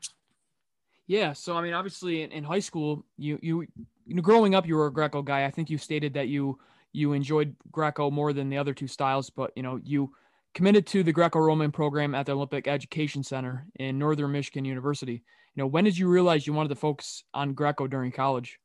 [1.07, 3.67] Yeah, so I mean, obviously, in, in high school, you you
[4.07, 5.45] you know, growing up, you were a Greco guy.
[5.45, 6.59] I think you stated that you
[6.93, 10.13] you enjoyed Greco more than the other two styles, but you know, you
[10.55, 15.23] committed to the Greco-Roman program at the Olympic Education Center in Northern Michigan University.
[15.55, 18.59] You know, when did you realize you wanted to focus on Greco during college?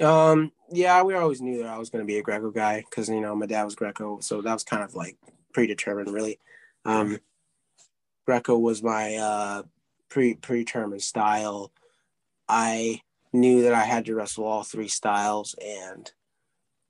[0.00, 3.08] Um, yeah, we always knew that I was going to be a Greco guy because
[3.08, 5.16] you know my dad was Greco, so that was kind of like
[5.52, 6.38] predetermined, really.
[6.84, 7.18] Um,
[8.26, 9.62] Greco was my uh,
[10.08, 11.72] pre predetermined style.
[12.48, 13.00] I
[13.32, 16.10] knew that I had to wrestle all three styles, and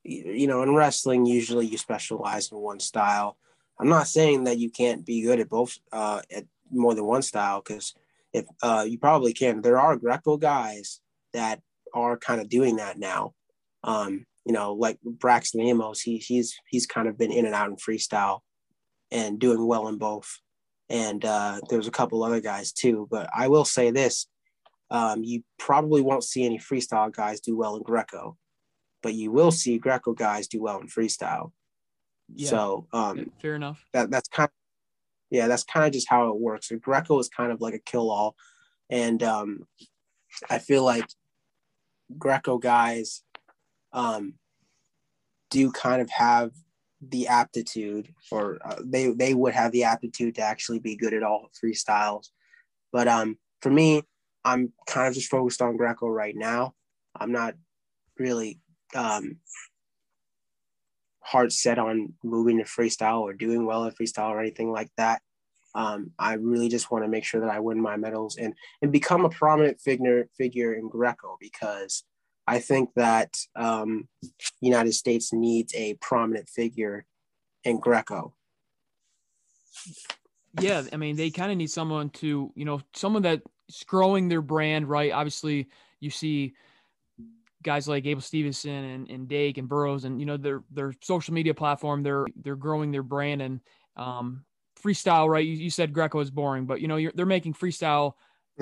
[0.09, 3.37] you know, in wrestling, usually you specialize in one style.
[3.81, 7.23] I'm not saying that you can't be good at both uh, at more than one
[7.23, 7.95] style because
[8.33, 9.63] if uh, you probably can.
[9.63, 11.01] There are Greco guys
[11.33, 11.61] that
[11.95, 13.35] are kind of doing that now.
[13.85, 17.69] Um, you know, like Braxton Amos, he, he's he's kind of been in and out
[17.69, 18.41] in freestyle
[19.11, 20.41] and doing well in both.
[20.89, 23.07] And uh, there's a couple other guys too.
[23.11, 24.27] But I will say this:
[24.91, 28.37] um, you probably won't see any freestyle guys do well in Greco,
[29.03, 31.53] but you will see Greco guys do well in freestyle.
[32.35, 33.85] Yeah, so um, fair enough.
[33.93, 34.53] That that's kind of
[35.31, 36.73] yeah, that's kind of just how it works.
[36.81, 38.35] Greco is kind of like a kill all,
[38.91, 39.67] and um,
[40.49, 41.07] I feel like
[42.17, 43.23] Greco guys
[43.93, 44.35] um,
[45.51, 46.51] do kind of have
[47.01, 51.23] the aptitude, or uh, they they would have the aptitude to actually be good at
[51.23, 52.29] all freestyles.
[52.93, 54.03] But um, for me,
[54.45, 56.75] I'm kind of just focused on Greco right now.
[57.19, 57.55] I'm not
[58.19, 58.61] really
[58.95, 59.37] um,
[61.21, 65.21] hard set on moving to freestyle or doing well at freestyle or anything like that.
[65.75, 68.91] Um, I really just want to make sure that I win my medals and and
[68.91, 72.05] become a prominent figure figure in Greco because
[72.47, 74.09] I think that um,
[74.61, 77.05] United States needs a prominent figure
[77.65, 78.35] in Greco.
[80.59, 84.43] Yeah, I mean they kind of need someone to you know someone that's growing their
[84.43, 85.13] brand right.
[85.13, 85.69] Obviously,
[86.01, 86.55] you see
[87.63, 91.35] guys like Gable Steveson and, and Dake and Burroughs and you know their their social
[91.35, 93.61] media platform they're they're growing their brand and
[93.97, 94.45] um,
[94.83, 95.45] freestyle, right?
[95.45, 98.13] You, you said Greco is boring, but you know, they're making freestyle,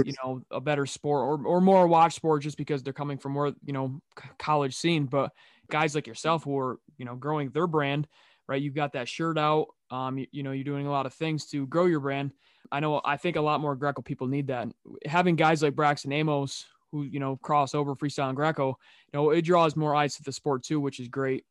[0.02, 3.32] you know, a better sport or, or more watch sport just because they're coming from
[3.32, 4.00] more, you know,
[4.38, 5.06] college scene.
[5.06, 5.32] But
[5.70, 8.09] guys like yourself who are, you know, growing their brand,
[8.48, 8.61] right?
[8.61, 9.68] You've got that shirt out.
[9.90, 12.32] Um, you, you know, you're doing a lot of things to grow your brand.
[12.72, 14.68] I know, I think a lot more Greco people need that.
[15.06, 19.30] Having guys like Braxton Amos, who, you know, cross over freestyle and Greco, you know,
[19.30, 21.44] it draws more eyes to the sport too, which is great.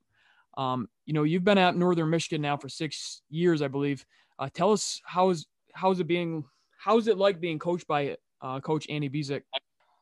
[0.58, 4.06] Um, you know, you've been at Northern Michigan now for six years, I believe.
[4.40, 6.46] Uh, tell us how is how is it being
[6.78, 9.44] how is it like being coached by uh, Coach Andy Bisek?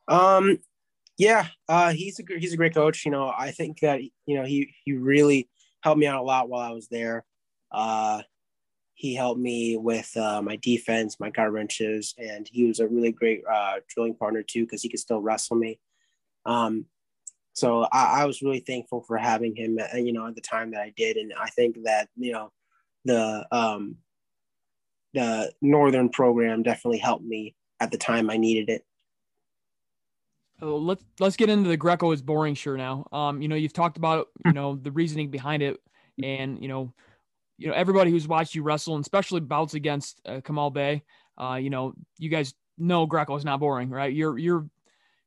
[0.08, 0.58] Um,
[1.18, 3.04] yeah, uh, he's a he's a great coach.
[3.04, 5.48] You know, I think that you know he he really
[5.82, 7.24] helped me out a lot while I was there.
[7.70, 8.22] Uh,
[8.94, 13.12] he helped me with uh, my defense, my gut wrenches, and he was a really
[13.12, 15.80] great uh, drilling partner too because he could still wrestle me.
[16.46, 16.86] Um,
[17.52, 20.72] so I, I, was really thankful for having him, uh, you know, at the time
[20.72, 22.52] that I did, and I think that you know
[23.04, 23.96] the um,
[25.12, 28.84] the northern program definitely helped me at the time I needed it.
[30.62, 33.06] Oh, let's let's get into the Greco is boring sure now.
[33.12, 35.80] Um, you know, you've talked about you know the reasoning behind it,
[36.22, 36.92] and you know,
[37.56, 41.02] you know everybody who's watched you wrestle, and especially bouts against uh, Kamal Bey,
[41.38, 44.12] uh, you know, you guys know Greco is not boring, right?
[44.12, 44.68] You're you're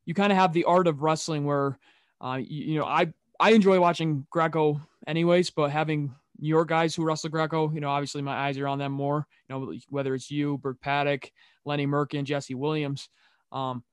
[0.05, 1.77] you kind of have the art of wrestling where,
[2.21, 7.03] uh, you, you know, I I enjoy watching Greco anyways, but having your guys who
[7.03, 10.29] wrestle Greco, you know, obviously my eyes are on them more, you know, whether it's
[10.29, 11.31] you, Burke Paddock,
[11.65, 13.09] Lenny Merkin, Jesse Williams.
[13.51, 13.83] Um,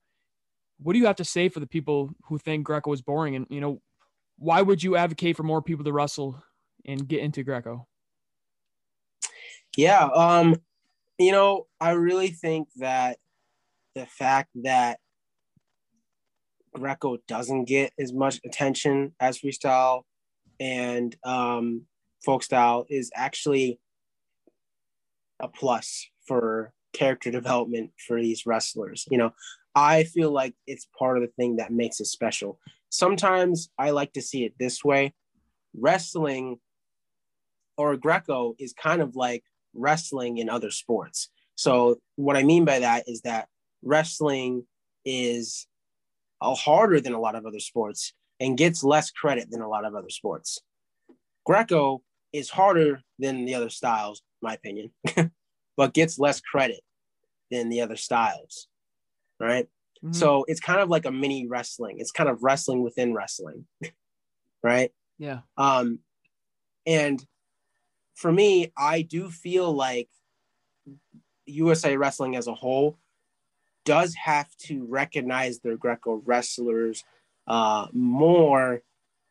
[0.79, 3.35] what do you have to say for the people who think Greco is boring?
[3.35, 3.81] And, you know,
[4.37, 6.43] why would you advocate for more people to wrestle
[6.85, 7.87] and get into Greco?
[9.77, 10.05] Yeah.
[10.05, 10.55] Um,
[11.17, 13.17] you know, I really think that
[13.93, 14.99] the fact that
[16.73, 20.03] Greco doesn't get as much attention as freestyle
[20.59, 21.83] and um,
[22.23, 23.79] folk style is actually
[25.39, 29.05] a plus for character development for these wrestlers.
[29.09, 29.33] You know,
[29.73, 32.59] I feel like it's part of the thing that makes it special.
[32.89, 35.13] Sometimes I like to see it this way
[35.77, 36.57] wrestling
[37.77, 39.43] or Greco is kind of like
[39.75, 41.29] wrestling in other sports.
[41.55, 43.47] So, what I mean by that is that
[43.83, 44.65] wrestling
[45.05, 45.67] is
[46.41, 49.85] a harder than a lot of other sports and gets less credit than a lot
[49.85, 50.59] of other sports.
[51.45, 52.01] Greco
[52.33, 54.91] is harder than the other styles, my opinion,
[55.77, 56.81] but gets less credit
[57.51, 58.67] than the other styles.
[59.39, 59.67] Right.
[60.03, 60.13] Mm-hmm.
[60.13, 61.97] So it's kind of like a mini wrestling.
[61.99, 63.65] It's kind of wrestling within wrestling.
[64.63, 64.91] right.
[65.17, 65.39] Yeah.
[65.57, 65.99] Um,
[66.85, 67.23] and
[68.15, 70.09] for me, I do feel like
[71.45, 72.97] USA Wrestling as a whole
[73.83, 77.03] does have to recognize their Greco wrestlers
[77.47, 78.81] uh, more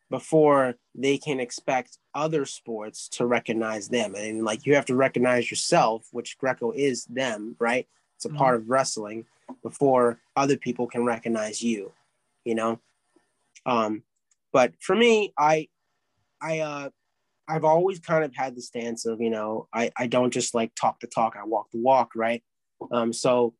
[0.09, 4.15] before they can expect other sports to recognize them.
[4.15, 7.87] And like you have to recognize yourself, which Greco is them, right?
[8.15, 8.37] It's a mm-hmm.
[8.37, 9.25] part of wrestling
[9.61, 11.91] before other people can recognize you,
[12.45, 12.79] you know?
[13.65, 14.03] Um,
[14.53, 15.67] but for me, I,
[16.41, 16.89] I, uh,
[17.47, 20.73] I've always kind of had the stance of, you know, I, I don't just like
[20.75, 22.43] talk the talk, I walk the walk, right?
[22.91, 23.53] Um, so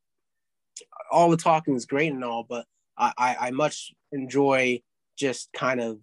[1.10, 2.66] all the talking is great and all, but
[2.98, 4.82] I, I, I much enjoy
[5.16, 5.98] just kind of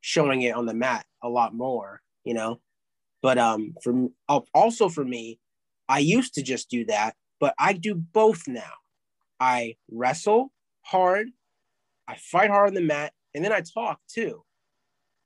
[0.00, 2.60] showing it on the mat a lot more, you know.
[3.22, 4.08] But um, for
[4.54, 5.38] also for me,
[5.88, 8.72] I used to just do that, but I do both now.
[9.40, 10.52] I wrestle
[10.82, 11.28] hard,
[12.06, 14.44] I fight hard on the mat, and then I talk too.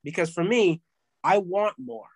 [0.05, 0.81] Because for me,
[1.25, 2.09] I want more.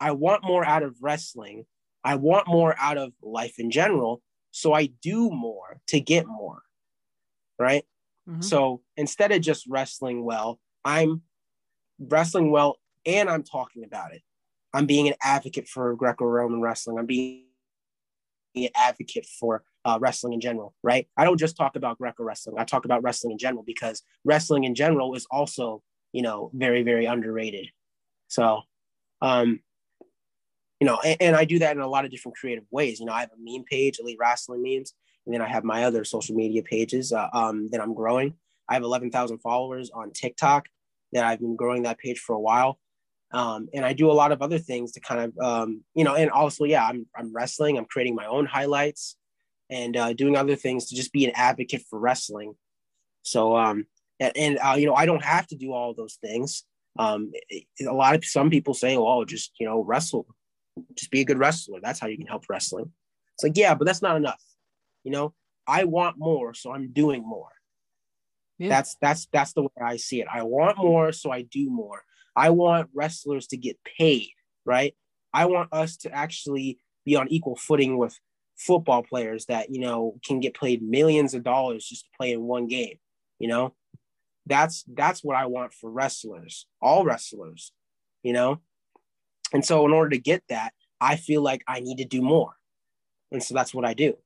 [0.00, 1.66] I want more out of wrestling.
[2.02, 4.22] I want more out of life in general.
[4.50, 6.62] So I do more to get more.
[7.58, 7.84] Right.
[8.28, 8.42] Mm-hmm.
[8.42, 11.22] So instead of just wrestling well, I'm
[11.98, 14.22] wrestling well and I'm talking about it.
[14.72, 16.98] I'm being an advocate for Greco-Roman wrestling.
[16.98, 17.44] I'm being
[18.56, 21.06] an advocate for uh, wrestling in general, right?
[21.16, 22.56] I don't just talk about Greco wrestling.
[22.58, 25.82] I talk about wrestling in general because wrestling in general is also,
[26.12, 27.68] you know, very, very underrated.
[28.34, 28.62] So,
[29.22, 29.60] um,
[30.80, 32.98] you know, and, and I do that in a lot of different creative ways.
[32.98, 34.92] You know, I have a meme page, Elite Wrestling Memes,
[35.24, 38.34] and then I have my other social media pages uh, um, that I'm growing.
[38.68, 40.66] I have 11,000 followers on TikTok
[41.12, 42.78] that I've been growing that page for a while.
[43.32, 46.16] Um, and I do a lot of other things to kind of, um, you know,
[46.16, 49.16] and also, yeah, I'm, I'm wrestling, I'm creating my own highlights
[49.70, 52.54] and uh, doing other things to just be an advocate for wrestling.
[53.22, 53.86] So, um,
[54.18, 56.64] and, and uh, you know, I don't have to do all those things.
[56.98, 57.32] Um,
[57.80, 60.26] a lot of some people say, "Oh, just you know, wrestle,
[60.94, 61.80] just be a good wrestler.
[61.82, 62.92] That's how you can help wrestling."
[63.34, 64.42] It's like, yeah, but that's not enough.
[65.02, 65.34] You know,
[65.66, 67.48] I want more, so I'm doing more.
[68.58, 68.68] Yeah.
[68.68, 70.28] That's that's that's the way I see it.
[70.32, 72.04] I want more, so I do more.
[72.36, 74.30] I want wrestlers to get paid,
[74.64, 74.94] right?
[75.32, 78.18] I want us to actually be on equal footing with
[78.56, 82.42] football players that you know can get paid millions of dollars just to play in
[82.42, 82.98] one game.
[83.40, 83.74] You know,
[84.46, 87.72] that's that's what I want for wrestlers, all wrestlers.
[88.22, 88.60] You know,
[89.52, 92.54] and so in order to get that, I feel like I need to do more,
[93.30, 94.16] and so that's what I do.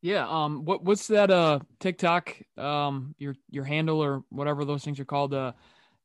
[0.00, 0.26] Yeah.
[0.28, 0.64] Um.
[0.64, 1.30] What What's that?
[1.30, 1.60] Uh.
[1.80, 2.36] TikTok.
[2.56, 3.14] Um.
[3.18, 5.34] Your Your handle or whatever those things are called.
[5.34, 5.52] Uh.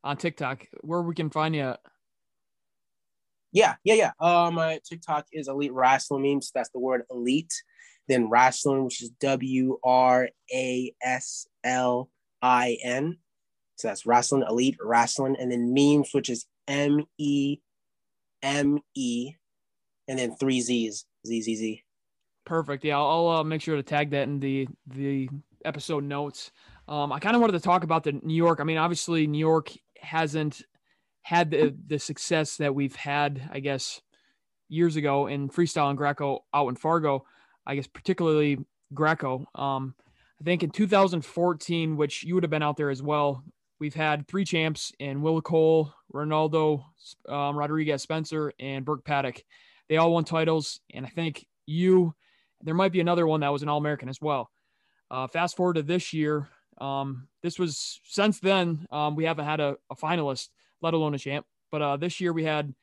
[0.04, 1.62] On TikTok, where we can find you.
[1.62, 1.80] At?
[3.52, 3.76] Yeah.
[3.84, 3.94] Yeah.
[3.94, 4.12] Yeah.
[4.20, 4.52] Uh.
[4.52, 6.52] My TikTok is Elite Wrestling Memes.
[6.54, 7.54] That's the word elite.
[8.08, 12.10] Then wrestling, which is W R A S L
[12.44, 13.18] I N.
[13.78, 17.58] So that's wrestling, elite wrestling, and then memes, which is M E
[18.44, 19.34] M E,
[20.08, 21.84] and then three Z's, Z Z Z.
[22.46, 22.84] Perfect.
[22.84, 25.30] Yeah, I'll, I'll uh, make sure to tag that in the the
[25.66, 26.52] episode notes.
[26.88, 28.60] Um, I kind of wanted to talk about the New York.
[28.60, 30.62] I mean, obviously, New York hasn't
[31.22, 34.02] had the the success that we've had, I guess,
[34.68, 37.26] years ago in freestyle and Greco out in Fargo.
[37.66, 38.60] I guess particularly
[38.94, 39.48] Greco.
[39.56, 39.96] Um,
[40.44, 43.46] I think in 2014, which you would have been out there as well,
[43.80, 46.84] we've had three champs in Will Cole, Ronaldo,
[47.30, 49.42] um, Rodriguez Spencer, and Burke Paddock.
[49.88, 52.14] They all won titles, and I think you
[52.62, 54.52] there might be another one that was an All American as well.
[55.10, 56.50] Uh, fast forward to this year.
[56.78, 60.50] Um, this was since then um, we haven't had a, a, finalist,
[60.82, 61.46] let alone a champ.
[61.72, 62.74] But uh, this year we had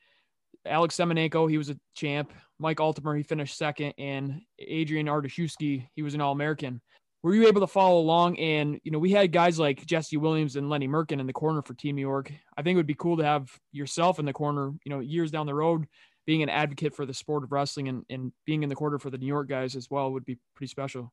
[0.65, 2.33] Alex Semenenko, he was a champ.
[2.59, 6.81] Mike Altimer, he finished second, and Adrian Artashewski, he was an All American.
[7.23, 8.39] Were you able to follow along?
[8.39, 11.63] And you know, we had guys like Jesse Williams and Lenny Merkin in the corner
[11.63, 12.33] for Team New York.
[12.57, 14.73] I think it would be cool to have yourself in the corner.
[14.85, 15.87] You know, years down the road,
[16.27, 19.11] being an advocate for the sport of wrestling and, and being in the corner for
[19.11, 21.13] the New York guys as well would be pretty special.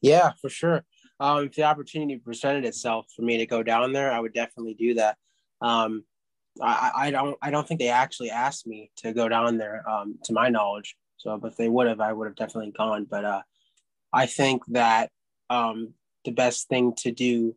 [0.00, 0.84] Yeah, for sure.
[1.20, 4.74] Um, if the opportunity presented itself for me to go down there, I would definitely
[4.74, 5.16] do that.
[5.60, 6.04] Um,
[6.62, 10.18] I, I don't I don't think they actually asked me to go down there, um,
[10.24, 10.96] to my knowledge.
[11.18, 13.06] So, if they would have, I would have definitely gone.
[13.10, 13.42] But uh,
[14.16, 15.10] I think that
[15.50, 15.92] um,
[16.24, 17.54] the best thing to do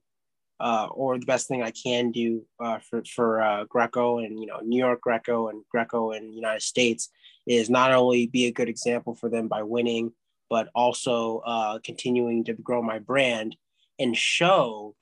[0.59, 4.45] uh, or the best thing I can do uh, for for uh, Greco and you
[4.45, 7.09] know New York Greco and Greco the United States
[7.47, 10.11] is not only be a good example for them by winning,
[10.49, 13.55] but also uh, continuing to grow my brand
[13.97, 14.95] and show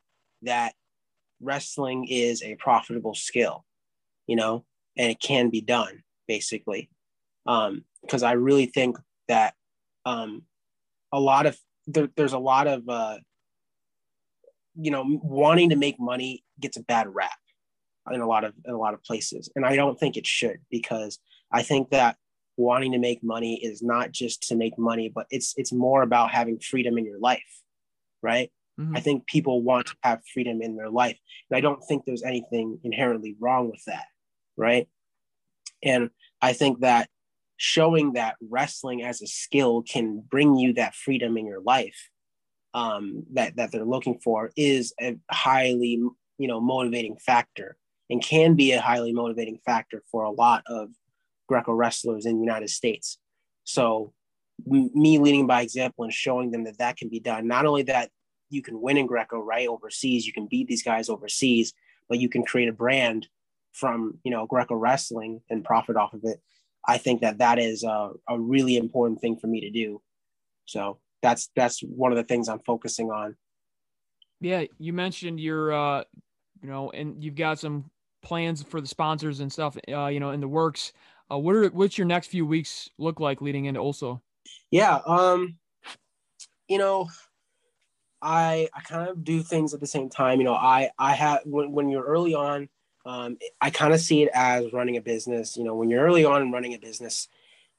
[0.43, 0.76] that
[1.41, 3.66] wrestling is a profitable skill,
[4.28, 4.64] you know,
[4.95, 6.88] and it can be done basically.
[7.45, 8.97] Because um, I really think
[9.28, 9.55] that
[10.05, 10.43] um,
[11.12, 13.18] a lot of there, there's a lot of uh,
[14.76, 17.38] you know wanting to make money gets a bad rap
[18.12, 20.60] in a lot of in a lot of places and i don't think it should
[20.72, 21.20] because
[21.51, 22.16] i think that
[22.55, 26.32] wanting to make money is not just to make money but it's it's more about
[26.32, 27.62] having freedom in your life
[28.24, 28.49] right
[28.80, 28.95] Mm-hmm.
[28.95, 31.18] I think people want to have freedom in their life.
[31.49, 34.05] And I don't think there's anything inherently wrong with that.
[34.55, 34.88] Right.
[35.84, 36.10] And
[36.41, 37.10] I think that
[37.58, 42.10] showing that wrestling as a skill can bring you that freedom in your life
[42.74, 45.99] um, that, that they're looking for is a highly,
[46.38, 47.76] you know, motivating factor
[48.10, 50.89] and can be a highly motivating factor for a lot of
[51.47, 53.18] Greco wrestlers in the United States.
[53.64, 54.14] So
[54.66, 57.47] me leading by example and showing them that that can be done.
[57.47, 58.10] Not only that
[58.49, 61.74] you can win in Greco, right, overseas, you can beat these guys overseas,
[62.10, 63.28] but you can create a brand
[63.74, 66.41] from, you know, Greco wrestling and profit off of it.
[66.88, 70.02] I think that that is a, a really important thing for me to do.
[70.66, 73.36] So that's, that's one of the things I'm focusing on.
[74.40, 74.64] Yeah.
[74.80, 76.04] You mentioned your, uh,
[76.62, 77.90] you know, and you've got some
[78.22, 80.94] plans for the sponsors and stuff, uh, you know, in the works.
[81.30, 84.22] Uh, what are, what's your next few weeks look like leading into also?
[84.72, 85.00] Yeah.
[85.06, 85.58] Um,
[86.68, 87.10] you know,
[88.22, 90.40] I I kind of do things at the same time.
[90.40, 92.68] You know, I I have when when you're early on,
[93.08, 95.55] um, I kind of see it as running a business.
[95.55, 97.30] You know, when you're early on running a business,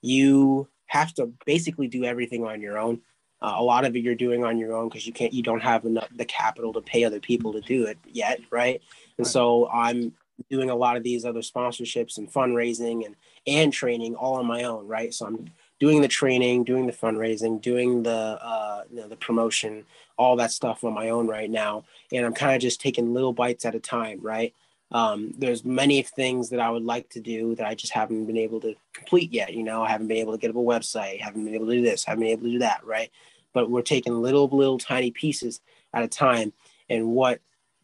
[0.00, 3.02] you have to basically do everything on your own.
[3.40, 5.62] Uh, a lot of it you're doing on your own because you can't you don't
[5.62, 8.80] have enough the capital to pay other people to do it yet, right?
[9.18, 9.32] And right.
[9.32, 10.12] so I'm
[10.50, 13.14] doing a lot of these other sponsorships and fundraising and
[13.46, 15.12] and training all on my own, right?
[15.12, 19.84] So I'm doing the training, doing the fundraising, doing the uh, you know, the promotion,
[20.16, 23.34] all that stuff on my own right now, and I'm kind of just taking little
[23.34, 24.54] bites at a time, right?
[24.90, 28.38] Um, there's many things that I would like to do that I just haven't been
[28.38, 29.52] able to complete yet.
[29.52, 31.74] You know, I haven't been able to get up a website, haven't been able to
[31.74, 33.10] do this, haven't been able to do that, right?
[33.52, 35.60] But we're taking little, little tiny pieces
[35.92, 36.52] at a time.
[36.88, 37.40] And what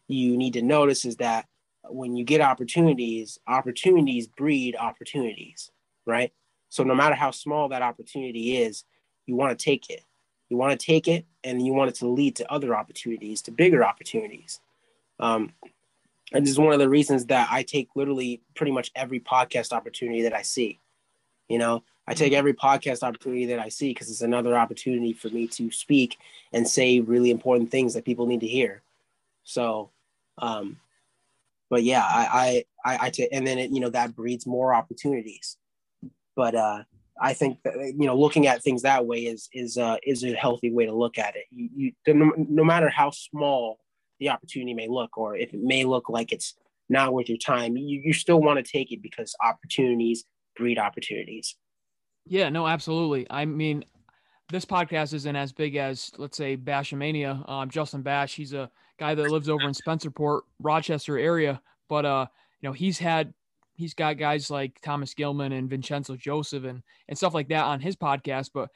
[0.07, 1.45] you need to notice is that
[1.87, 5.71] when you get opportunities, opportunities breed opportunities,
[6.05, 6.31] right?
[6.69, 8.83] So no matter how small that opportunity is,
[9.27, 10.01] you want to take it.
[10.49, 13.51] You want to take it and you want it to lead to other opportunities, to
[13.51, 14.59] bigger opportunities.
[15.19, 15.53] Um,
[16.33, 19.71] and this is one of the reasons that I take literally pretty much every podcast
[19.71, 20.79] opportunity that I see.
[21.47, 25.29] You know, I take every podcast opportunity that I see because it's another opportunity for
[25.29, 26.17] me to speak
[26.51, 28.81] and say really important things that people need to hear.
[29.43, 29.91] So,
[30.39, 30.77] um,
[31.69, 34.73] but yeah, I, I, I, I t- and then it, you know, that breeds more
[34.73, 35.57] opportunities.
[36.35, 36.83] But uh,
[37.19, 40.33] I think that you know, looking at things that way is is uh, is a
[40.33, 41.45] healthy way to look at it.
[41.49, 41.69] You,
[42.05, 43.79] you no, no matter how small
[44.19, 46.55] the opportunity may look, or if it may look like it's
[46.89, 51.55] not worth your time, you, you still want to take it because opportunities breed opportunities.
[52.25, 53.27] Yeah, no, absolutely.
[53.29, 53.83] I mean,
[54.51, 57.47] this podcast isn't as big as let's say Bashmania.
[57.49, 62.25] Um, Justin Bash, he's a guy that lives over in Spencerport, Rochester area, but uh,
[62.61, 63.33] you know, he's had
[63.75, 67.79] he's got guys like Thomas Gilman and Vincenzo Joseph and and stuff like that on
[67.79, 68.69] his podcast, but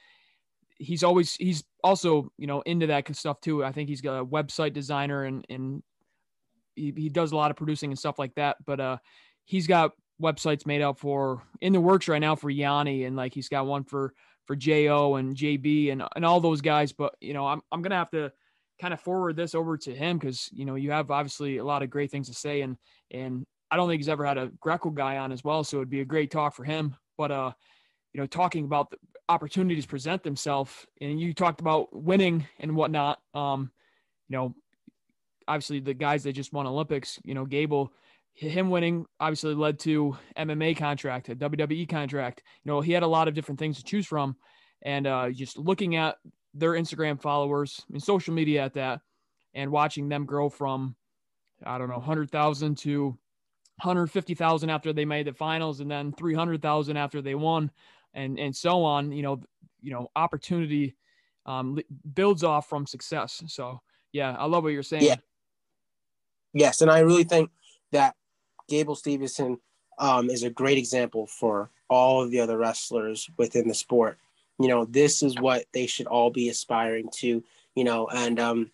[0.78, 3.64] he's always he's also you know into that stuff too.
[3.64, 5.84] I think he's got a website designer and and
[6.76, 8.58] he, he does a lot of producing and stuff like that.
[8.66, 8.98] But uh,
[9.46, 13.34] he's got websites made up for in the works right now for Yianni and like
[13.34, 14.14] he's got one for
[14.46, 16.92] for Jo and JB and and all those guys.
[16.92, 18.32] But you know I'm I'm gonna have to
[18.82, 21.84] kind of forward this over to him because you know you have obviously a lot
[21.84, 22.78] of great things to say and
[23.12, 25.90] and I don't think he's ever had a Greco guy on as well, so it'd
[25.90, 26.96] be a great talk for him.
[27.18, 27.52] But uh,
[28.14, 28.98] you know, talking about the
[29.30, 33.20] opportunities present themselves, and you talked about winning and whatnot.
[33.34, 33.72] Um,
[34.28, 34.56] you know,
[35.48, 37.94] obviously the guys that just won Olympics, you know, Gable,
[38.34, 42.42] him winning obviously led to MMA contract, a WWE contract.
[42.64, 44.36] You know, he had a lot of different things to choose from,
[44.82, 46.18] and uh, just looking at
[46.54, 49.02] their Instagram followers and social media at that,
[49.54, 50.96] and watching them grow from,
[51.64, 53.18] I don't know, hundred thousand to
[53.84, 57.72] 150,000 after they made the finals and then 300,000 after they won
[58.14, 59.42] and and so on you know
[59.82, 60.96] you know opportunity
[61.46, 61.80] um,
[62.14, 63.42] builds off from success.
[63.48, 63.82] So
[64.12, 65.04] yeah i love what you're saying.
[65.04, 65.16] Yeah.
[66.54, 67.52] Yes and i really think
[67.92, 68.16] that
[68.68, 69.58] Gable Steveson
[69.98, 74.18] um, is a great example for all of the other wrestlers within the sport.
[74.60, 77.44] You know this is what they should all be aspiring to
[77.76, 78.72] you know and um,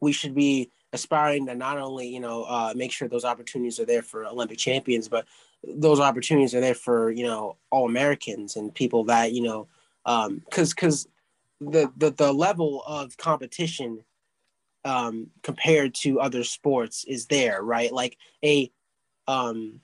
[0.00, 3.86] we should be aspiring to not only you know uh, make sure those opportunities are
[3.86, 5.26] there for Olympic champions, but
[5.64, 9.68] those opportunities are there for you know all Americans and people that you know
[10.04, 11.08] because um, because
[11.60, 14.04] the, the the level of competition
[14.84, 17.92] um, compared to other sports is there, right?
[17.92, 18.70] Like a
[19.28, 19.80] um,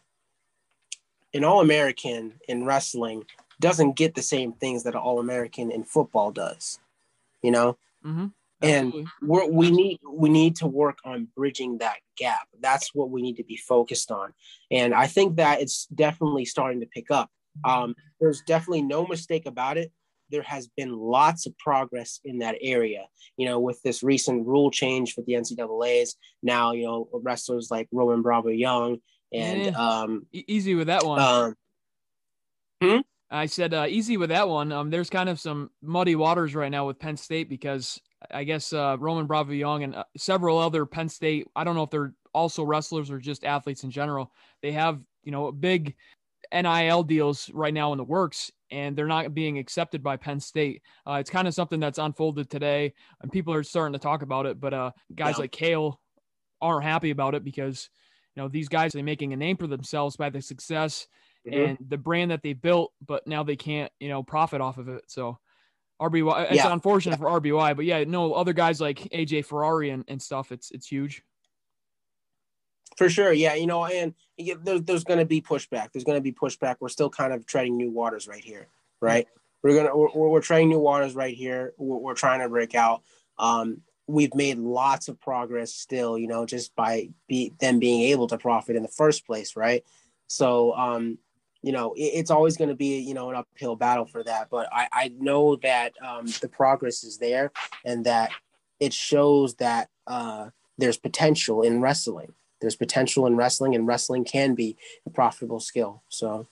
[1.33, 3.25] an All American in wrestling
[3.61, 6.81] doesn't get the same things that an All American in football does,
[7.43, 7.77] you know.
[8.05, 8.27] Mm-hmm
[8.63, 8.93] and
[9.23, 13.37] we we need we need to work on bridging that gap that's what we need
[13.37, 14.33] to be focused on
[14.71, 17.31] and i think that it's definitely starting to pick up
[17.65, 19.91] um, there's definitely no mistake about it
[20.31, 23.07] there has been lots of progress in that area.
[23.37, 27.89] You know, with this recent rule change for the NCAA's, now you know wrestlers like
[27.93, 28.99] Roman Bravo Young
[29.33, 29.71] and yeah.
[29.71, 31.21] um, easy with that one.
[31.21, 31.55] Um,
[32.83, 33.01] hmm?
[33.31, 34.73] I said uh, easy with that one.
[34.73, 38.01] Um, there's kind of some muddy waters right now with Penn State because
[38.31, 41.47] I guess uh, Roman Bravo Young and uh, several other Penn State.
[41.57, 44.33] I don't know if they're also wrestlers or just athletes in general.
[44.63, 45.95] They have you know big
[46.53, 50.83] NIL deals right now in the works, and they're not being accepted by Penn State.
[51.07, 54.47] Uh, it's kind of something that's unfolded today, and people are starting to talk about
[54.47, 54.61] it.
[54.61, 55.43] But uh, guys yeah.
[55.43, 55.97] like Cael
[56.61, 57.89] aren't happy about it because
[58.35, 61.07] you know these guys are making a name for themselves by the success
[61.47, 61.59] mm-hmm.
[61.59, 64.89] and the brand that they built, but now they can't you know profit off of
[64.89, 65.05] it.
[65.09, 65.39] So.
[66.01, 66.73] RBY, it's yeah.
[66.73, 70.53] unfortunate for RBY, but yeah, no other guys like AJ Ferrari and, and stuff.
[70.53, 71.23] It's it's huge.
[72.97, 74.15] For sure, yeah, you know, and
[74.63, 75.93] there, there's going to be pushback.
[75.93, 76.77] There's going to be pushback.
[76.81, 78.69] We're still kind of treading new waters right here,
[79.01, 79.27] right?
[79.63, 81.75] We're gonna we're, we're treading new waters right here.
[81.79, 83.03] We're, we're trying to break out.
[83.39, 88.27] Um, we've made lots of progress still, you know, just by be, them being able
[88.29, 89.85] to profit in the first place, right?
[90.29, 91.19] So, um,
[91.69, 94.49] you know, it, it's always going to be, you know, an uphill battle for that.
[94.51, 97.53] But I, I know that um, the progress is there
[97.85, 98.31] and that
[98.81, 100.49] it shows that uh,
[100.79, 106.03] there's potential in wrestling there's potential in wrestling, and wrestling can be a profitable skill.
[106.09, 106.47] So,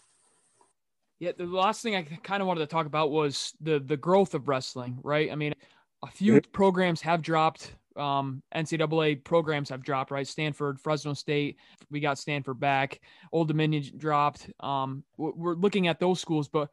[1.18, 4.34] yeah, the last thing I kind of wanted to talk about was the the growth
[4.34, 5.30] of wrestling, right?
[5.30, 5.54] I mean,
[6.02, 6.50] a few mm-hmm.
[6.52, 7.74] programs have dropped.
[7.96, 10.26] Um, NCAA programs have dropped, right?
[10.26, 11.56] Stanford, Fresno State,
[11.90, 13.00] we got Stanford back.
[13.32, 14.50] Old Dominion dropped.
[14.60, 16.70] Um, we're looking at those schools, but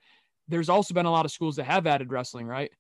[0.48, 2.72] there's also been a lot of schools that have added wrestling, right?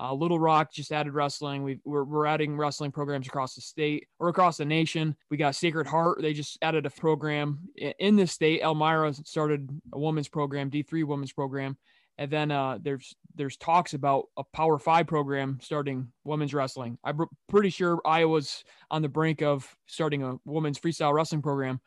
[0.00, 1.62] Uh, Little Rock just added wrestling.
[1.62, 5.14] we are we're adding wrestling programs across the state or across the nation.
[5.30, 6.22] We got Sacred Heart.
[6.22, 8.62] They just added a program in the state.
[8.62, 11.76] Elmira started a women's program, D3 women's program.
[12.20, 16.98] And then uh, there's there's talks about a Power Five program starting women's wrestling.
[17.02, 17.18] I'm
[17.48, 21.80] pretty sure Iowa's on the brink of starting a women's freestyle wrestling program.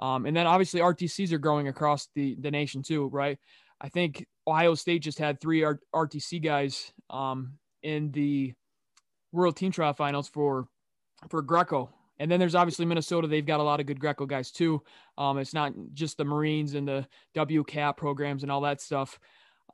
[0.00, 3.38] Um, and then obviously RTCs are growing across the, the nation too, right?
[3.80, 7.52] I think Ohio State just had three R- RTC guys um,
[7.84, 8.54] in the
[9.30, 10.66] World Team Trial Finals for
[11.30, 11.90] for Greco.
[12.18, 13.28] And then there's obviously Minnesota.
[13.28, 14.82] They've got a lot of good Greco guys too.
[15.16, 17.06] Um, it's not just the Marines and the
[17.36, 19.20] WCAP programs and all that stuff.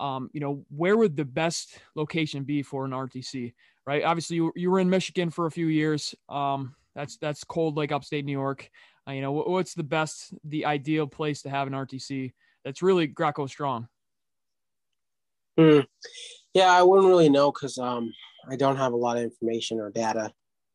[0.00, 3.54] Um, you know, where would the best location be for an RTC?
[3.86, 4.04] Right.
[4.04, 6.14] Obviously, you, you were in Michigan for a few years.
[6.28, 8.70] Um, that's that's cold like upstate New York.
[9.06, 12.32] Uh, you know, what's the best, the ideal place to have an RTC
[12.64, 13.88] that's really Greco strong?
[15.58, 15.86] Mm.
[16.54, 18.12] Yeah, I wouldn't really know because um,
[18.48, 20.32] I don't have a lot of information or data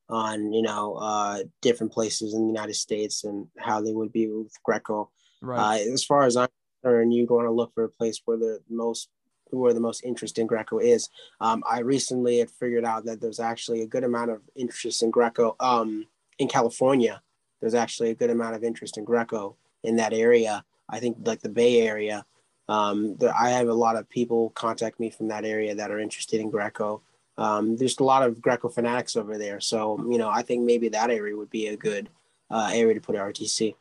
[0.10, 4.28] on you know uh, different places in the United States and how they would be
[4.28, 5.10] with Greco.
[5.42, 5.82] Right.
[5.82, 6.50] Uh, as far as I'm
[6.82, 9.10] concerned, you want to look for a place where the most
[9.52, 11.10] where the most interest in Greco is.
[11.42, 15.10] Um, I recently had figured out that there's actually a good amount of interest in
[15.10, 16.06] Greco um,
[16.38, 17.22] in California.
[17.60, 20.64] There's actually a good amount of interest in Greco in that area.
[20.88, 22.26] I think like the Bay Area
[22.70, 26.40] um, I have a lot of people contact me from that area that are interested
[26.40, 27.02] in Greco.
[27.36, 30.88] Um, there's a lot of Greco fanatics over there, so you know I think maybe
[30.90, 32.10] that area would be a good
[32.52, 33.74] uh, area to put RTC.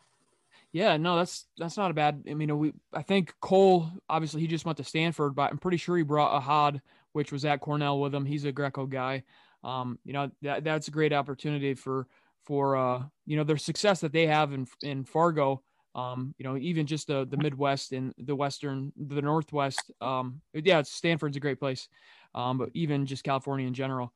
[0.72, 2.24] Yeah, no, that's that's not a bad.
[2.28, 5.78] I mean, we I think Koll obviously he just went to Stanford, but I'm pretty
[5.78, 6.80] sure he brought Ahad,
[7.12, 8.26] which was at Cornell with him.
[8.26, 9.24] He's a Greco guy.
[9.64, 12.06] Um, you know that that's a great opportunity for
[12.44, 15.62] for uh, you know their success that they have in in Fargo
[15.94, 19.90] um, you know, even just the the Midwest and the Western, the Northwest.
[20.00, 21.88] Um, yeah, Stanford's a great place,
[22.36, 24.12] um, but even just California in general.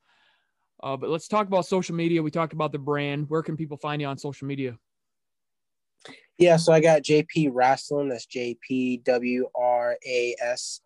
[0.81, 2.23] Uh, but let's talk about social media.
[2.23, 3.29] We talked about the brand.
[3.29, 4.77] Where can people find you on social media?
[6.37, 8.09] Yeah, so I got JP Wrasslin.
[8.09, 10.81] That's J P W R A S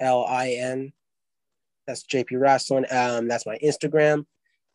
[0.00, 0.92] L I N.
[1.86, 2.92] That's JP Wrasslin.
[2.92, 4.24] Um, that's my Instagram.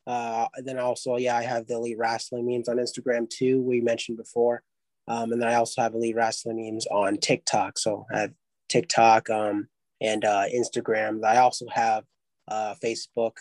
[0.06, 3.62] Uh, then also, yeah, I have the Elite Wrestling memes on Instagram too.
[3.62, 4.64] We mentioned before.
[5.08, 7.78] Um, and then I also have Elite Wrestling memes on TikTok.
[7.78, 8.34] So I have
[8.70, 9.68] TikTok um,
[10.02, 11.24] and uh, Instagram.
[11.24, 12.04] I also have
[12.48, 13.34] uh, Facebook.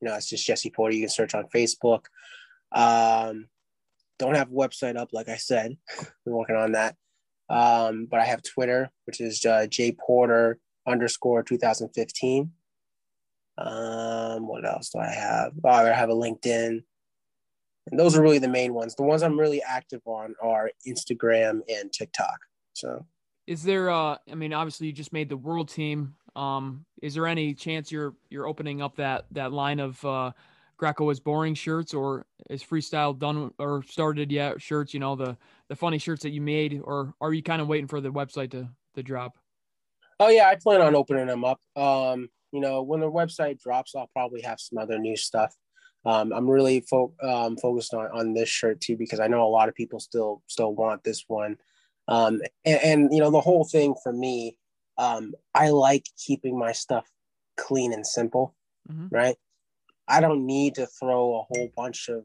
[0.00, 0.94] You know, it's just Jesse Porter.
[0.94, 2.04] You can search on Facebook.
[2.72, 3.48] Um,
[4.22, 5.76] don't have a website up, like I said.
[6.24, 6.96] We're working on that.
[7.50, 12.50] Um, but I have Twitter, which is uh, J Porter underscore 2015.
[13.58, 15.52] Um, what else do I have?
[15.62, 16.82] Oh, I have a LinkedIn.
[17.90, 18.94] And those are really the main ones.
[18.94, 22.38] The ones I'm really active on are Instagram and TikTok.
[22.74, 23.04] So
[23.46, 26.14] is there uh I mean obviously you just made the world team.
[26.36, 30.30] Um is there any chance you're you're opening up that that line of uh
[30.82, 35.36] Greco is boring shirts or is freestyle done or started yet shirts, you know, the
[35.68, 38.50] the funny shirts that you made or are you kind of waiting for the website
[38.50, 39.38] to to drop?
[40.18, 41.60] Oh yeah, I plan on opening them up.
[41.76, 45.54] Um you know, when the website drops, I'll probably have some other new stuff.
[46.04, 49.54] Um, I'm really fo- um, focused on, on this shirt too because I know a
[49.54, 51.58] lot of people still still want this one.
[52.08, 54.56] Um, and, and, you know the whole thing for me,
[54.98, 57.08] um, I like keeping my stuff
[57.56, 58.56] clean and simple,
[58.90, 59.14] mm-hmm.
[59.14, 59.36] right?
[60.08, 62.24] I don't need to throw a whole bunch of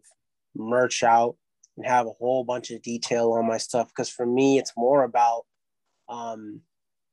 [0.55, 1.35] merch out
[1.75, 5.03] and have a whole bunch of detail on my stuff because for me it's more
[5.03, 5.45] about
[6.09, 6.61] um,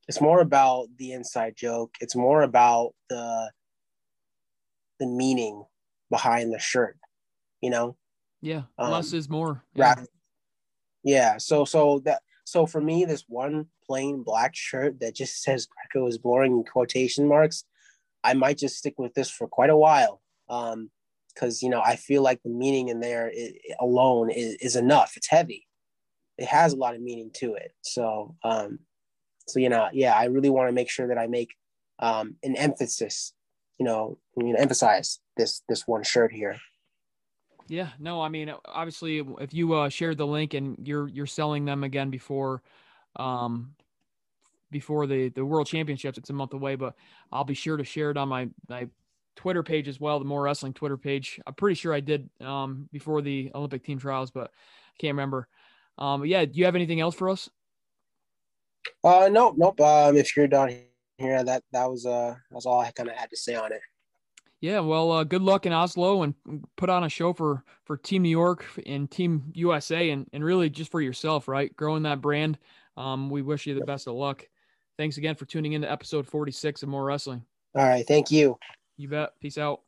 [0.07, 1.95] it's more about the inside joke.
[1.99, 3.51] It's more about the
[4.99, 5.65] the meaning
[6.09, 6.97] behind the shirt,
[7.61, 7.97] you know?
[8.41, 8.63] Yeah.
[8.77, 9.63] Um, less is more.
[9.73, 9.95] Yeah.
[11.03, 11.37] yeah.
[11.37, 16.07] So so that so for me, this one plain black shirt that just says Greco
[16.07, 17.63] is boring in quotation marks,
[18.23, 20.21] I might just stick with this for quite a while.
[20.49, 20.89] Um,
[21.33, 23.29] because you know I feel like the meaning in there
[23.81, 25.17] alone is, is enough.
[25.17, 25.67] It's heavy.
[26.37, 27.73] It has a lot of meaning to it.
[27.81, 28.79] So um,
[29.47, 31.55] so you know, yeah, I really want to make sure that I make
[31.99, 33.33] um, an emphasis,
[33.77, 36.57] you know, you know, emphasize this this one shirt here.
[37.67, 41.65] Yeah, no, I mean, obviously, if you uh, shared the link and you're you're selling
[41.65, 42.61] them again before,
[43.15, 43.73] um,
[44.71, 46.95] before the the World Championships, it's a month away, but
[47.31, 48.87] I'll be sure to share it on my my
[49.35, 51.39] Twitter page as well, the MorWrestling Twitter page.
[51.45, 55.47] I'm pretty sure I did um before the Olympic team trials, but I can't remember.
[55.97, 57.49] Um, yeah, do you have anything else for us?
[59.03, 59.79] Uh, nope, nope.
[59.81, 60.75] Um, if you're done
[61.17, 63.81] here, that that was uh that's all I kind of had to say on it.
[64.61, 66.33] Yeah, well, uh, good luck in Oslo and
[66.75, 70.69] put on a show for for Team New York and Team USA, and and really
[70.69, 71.75] just for yourself, right?
[71.75, 72.57] Growing that brand.
[72.97, 74.47] Um, we wish you the best of luck.
[74.97, 77.41] Thanks again for tuning in to episode 46 of MorWrestling.
[77.75, 78.57] All right, thank you.
[78.97, 79.39] You bet.
[79.39, 79.81] Peace out.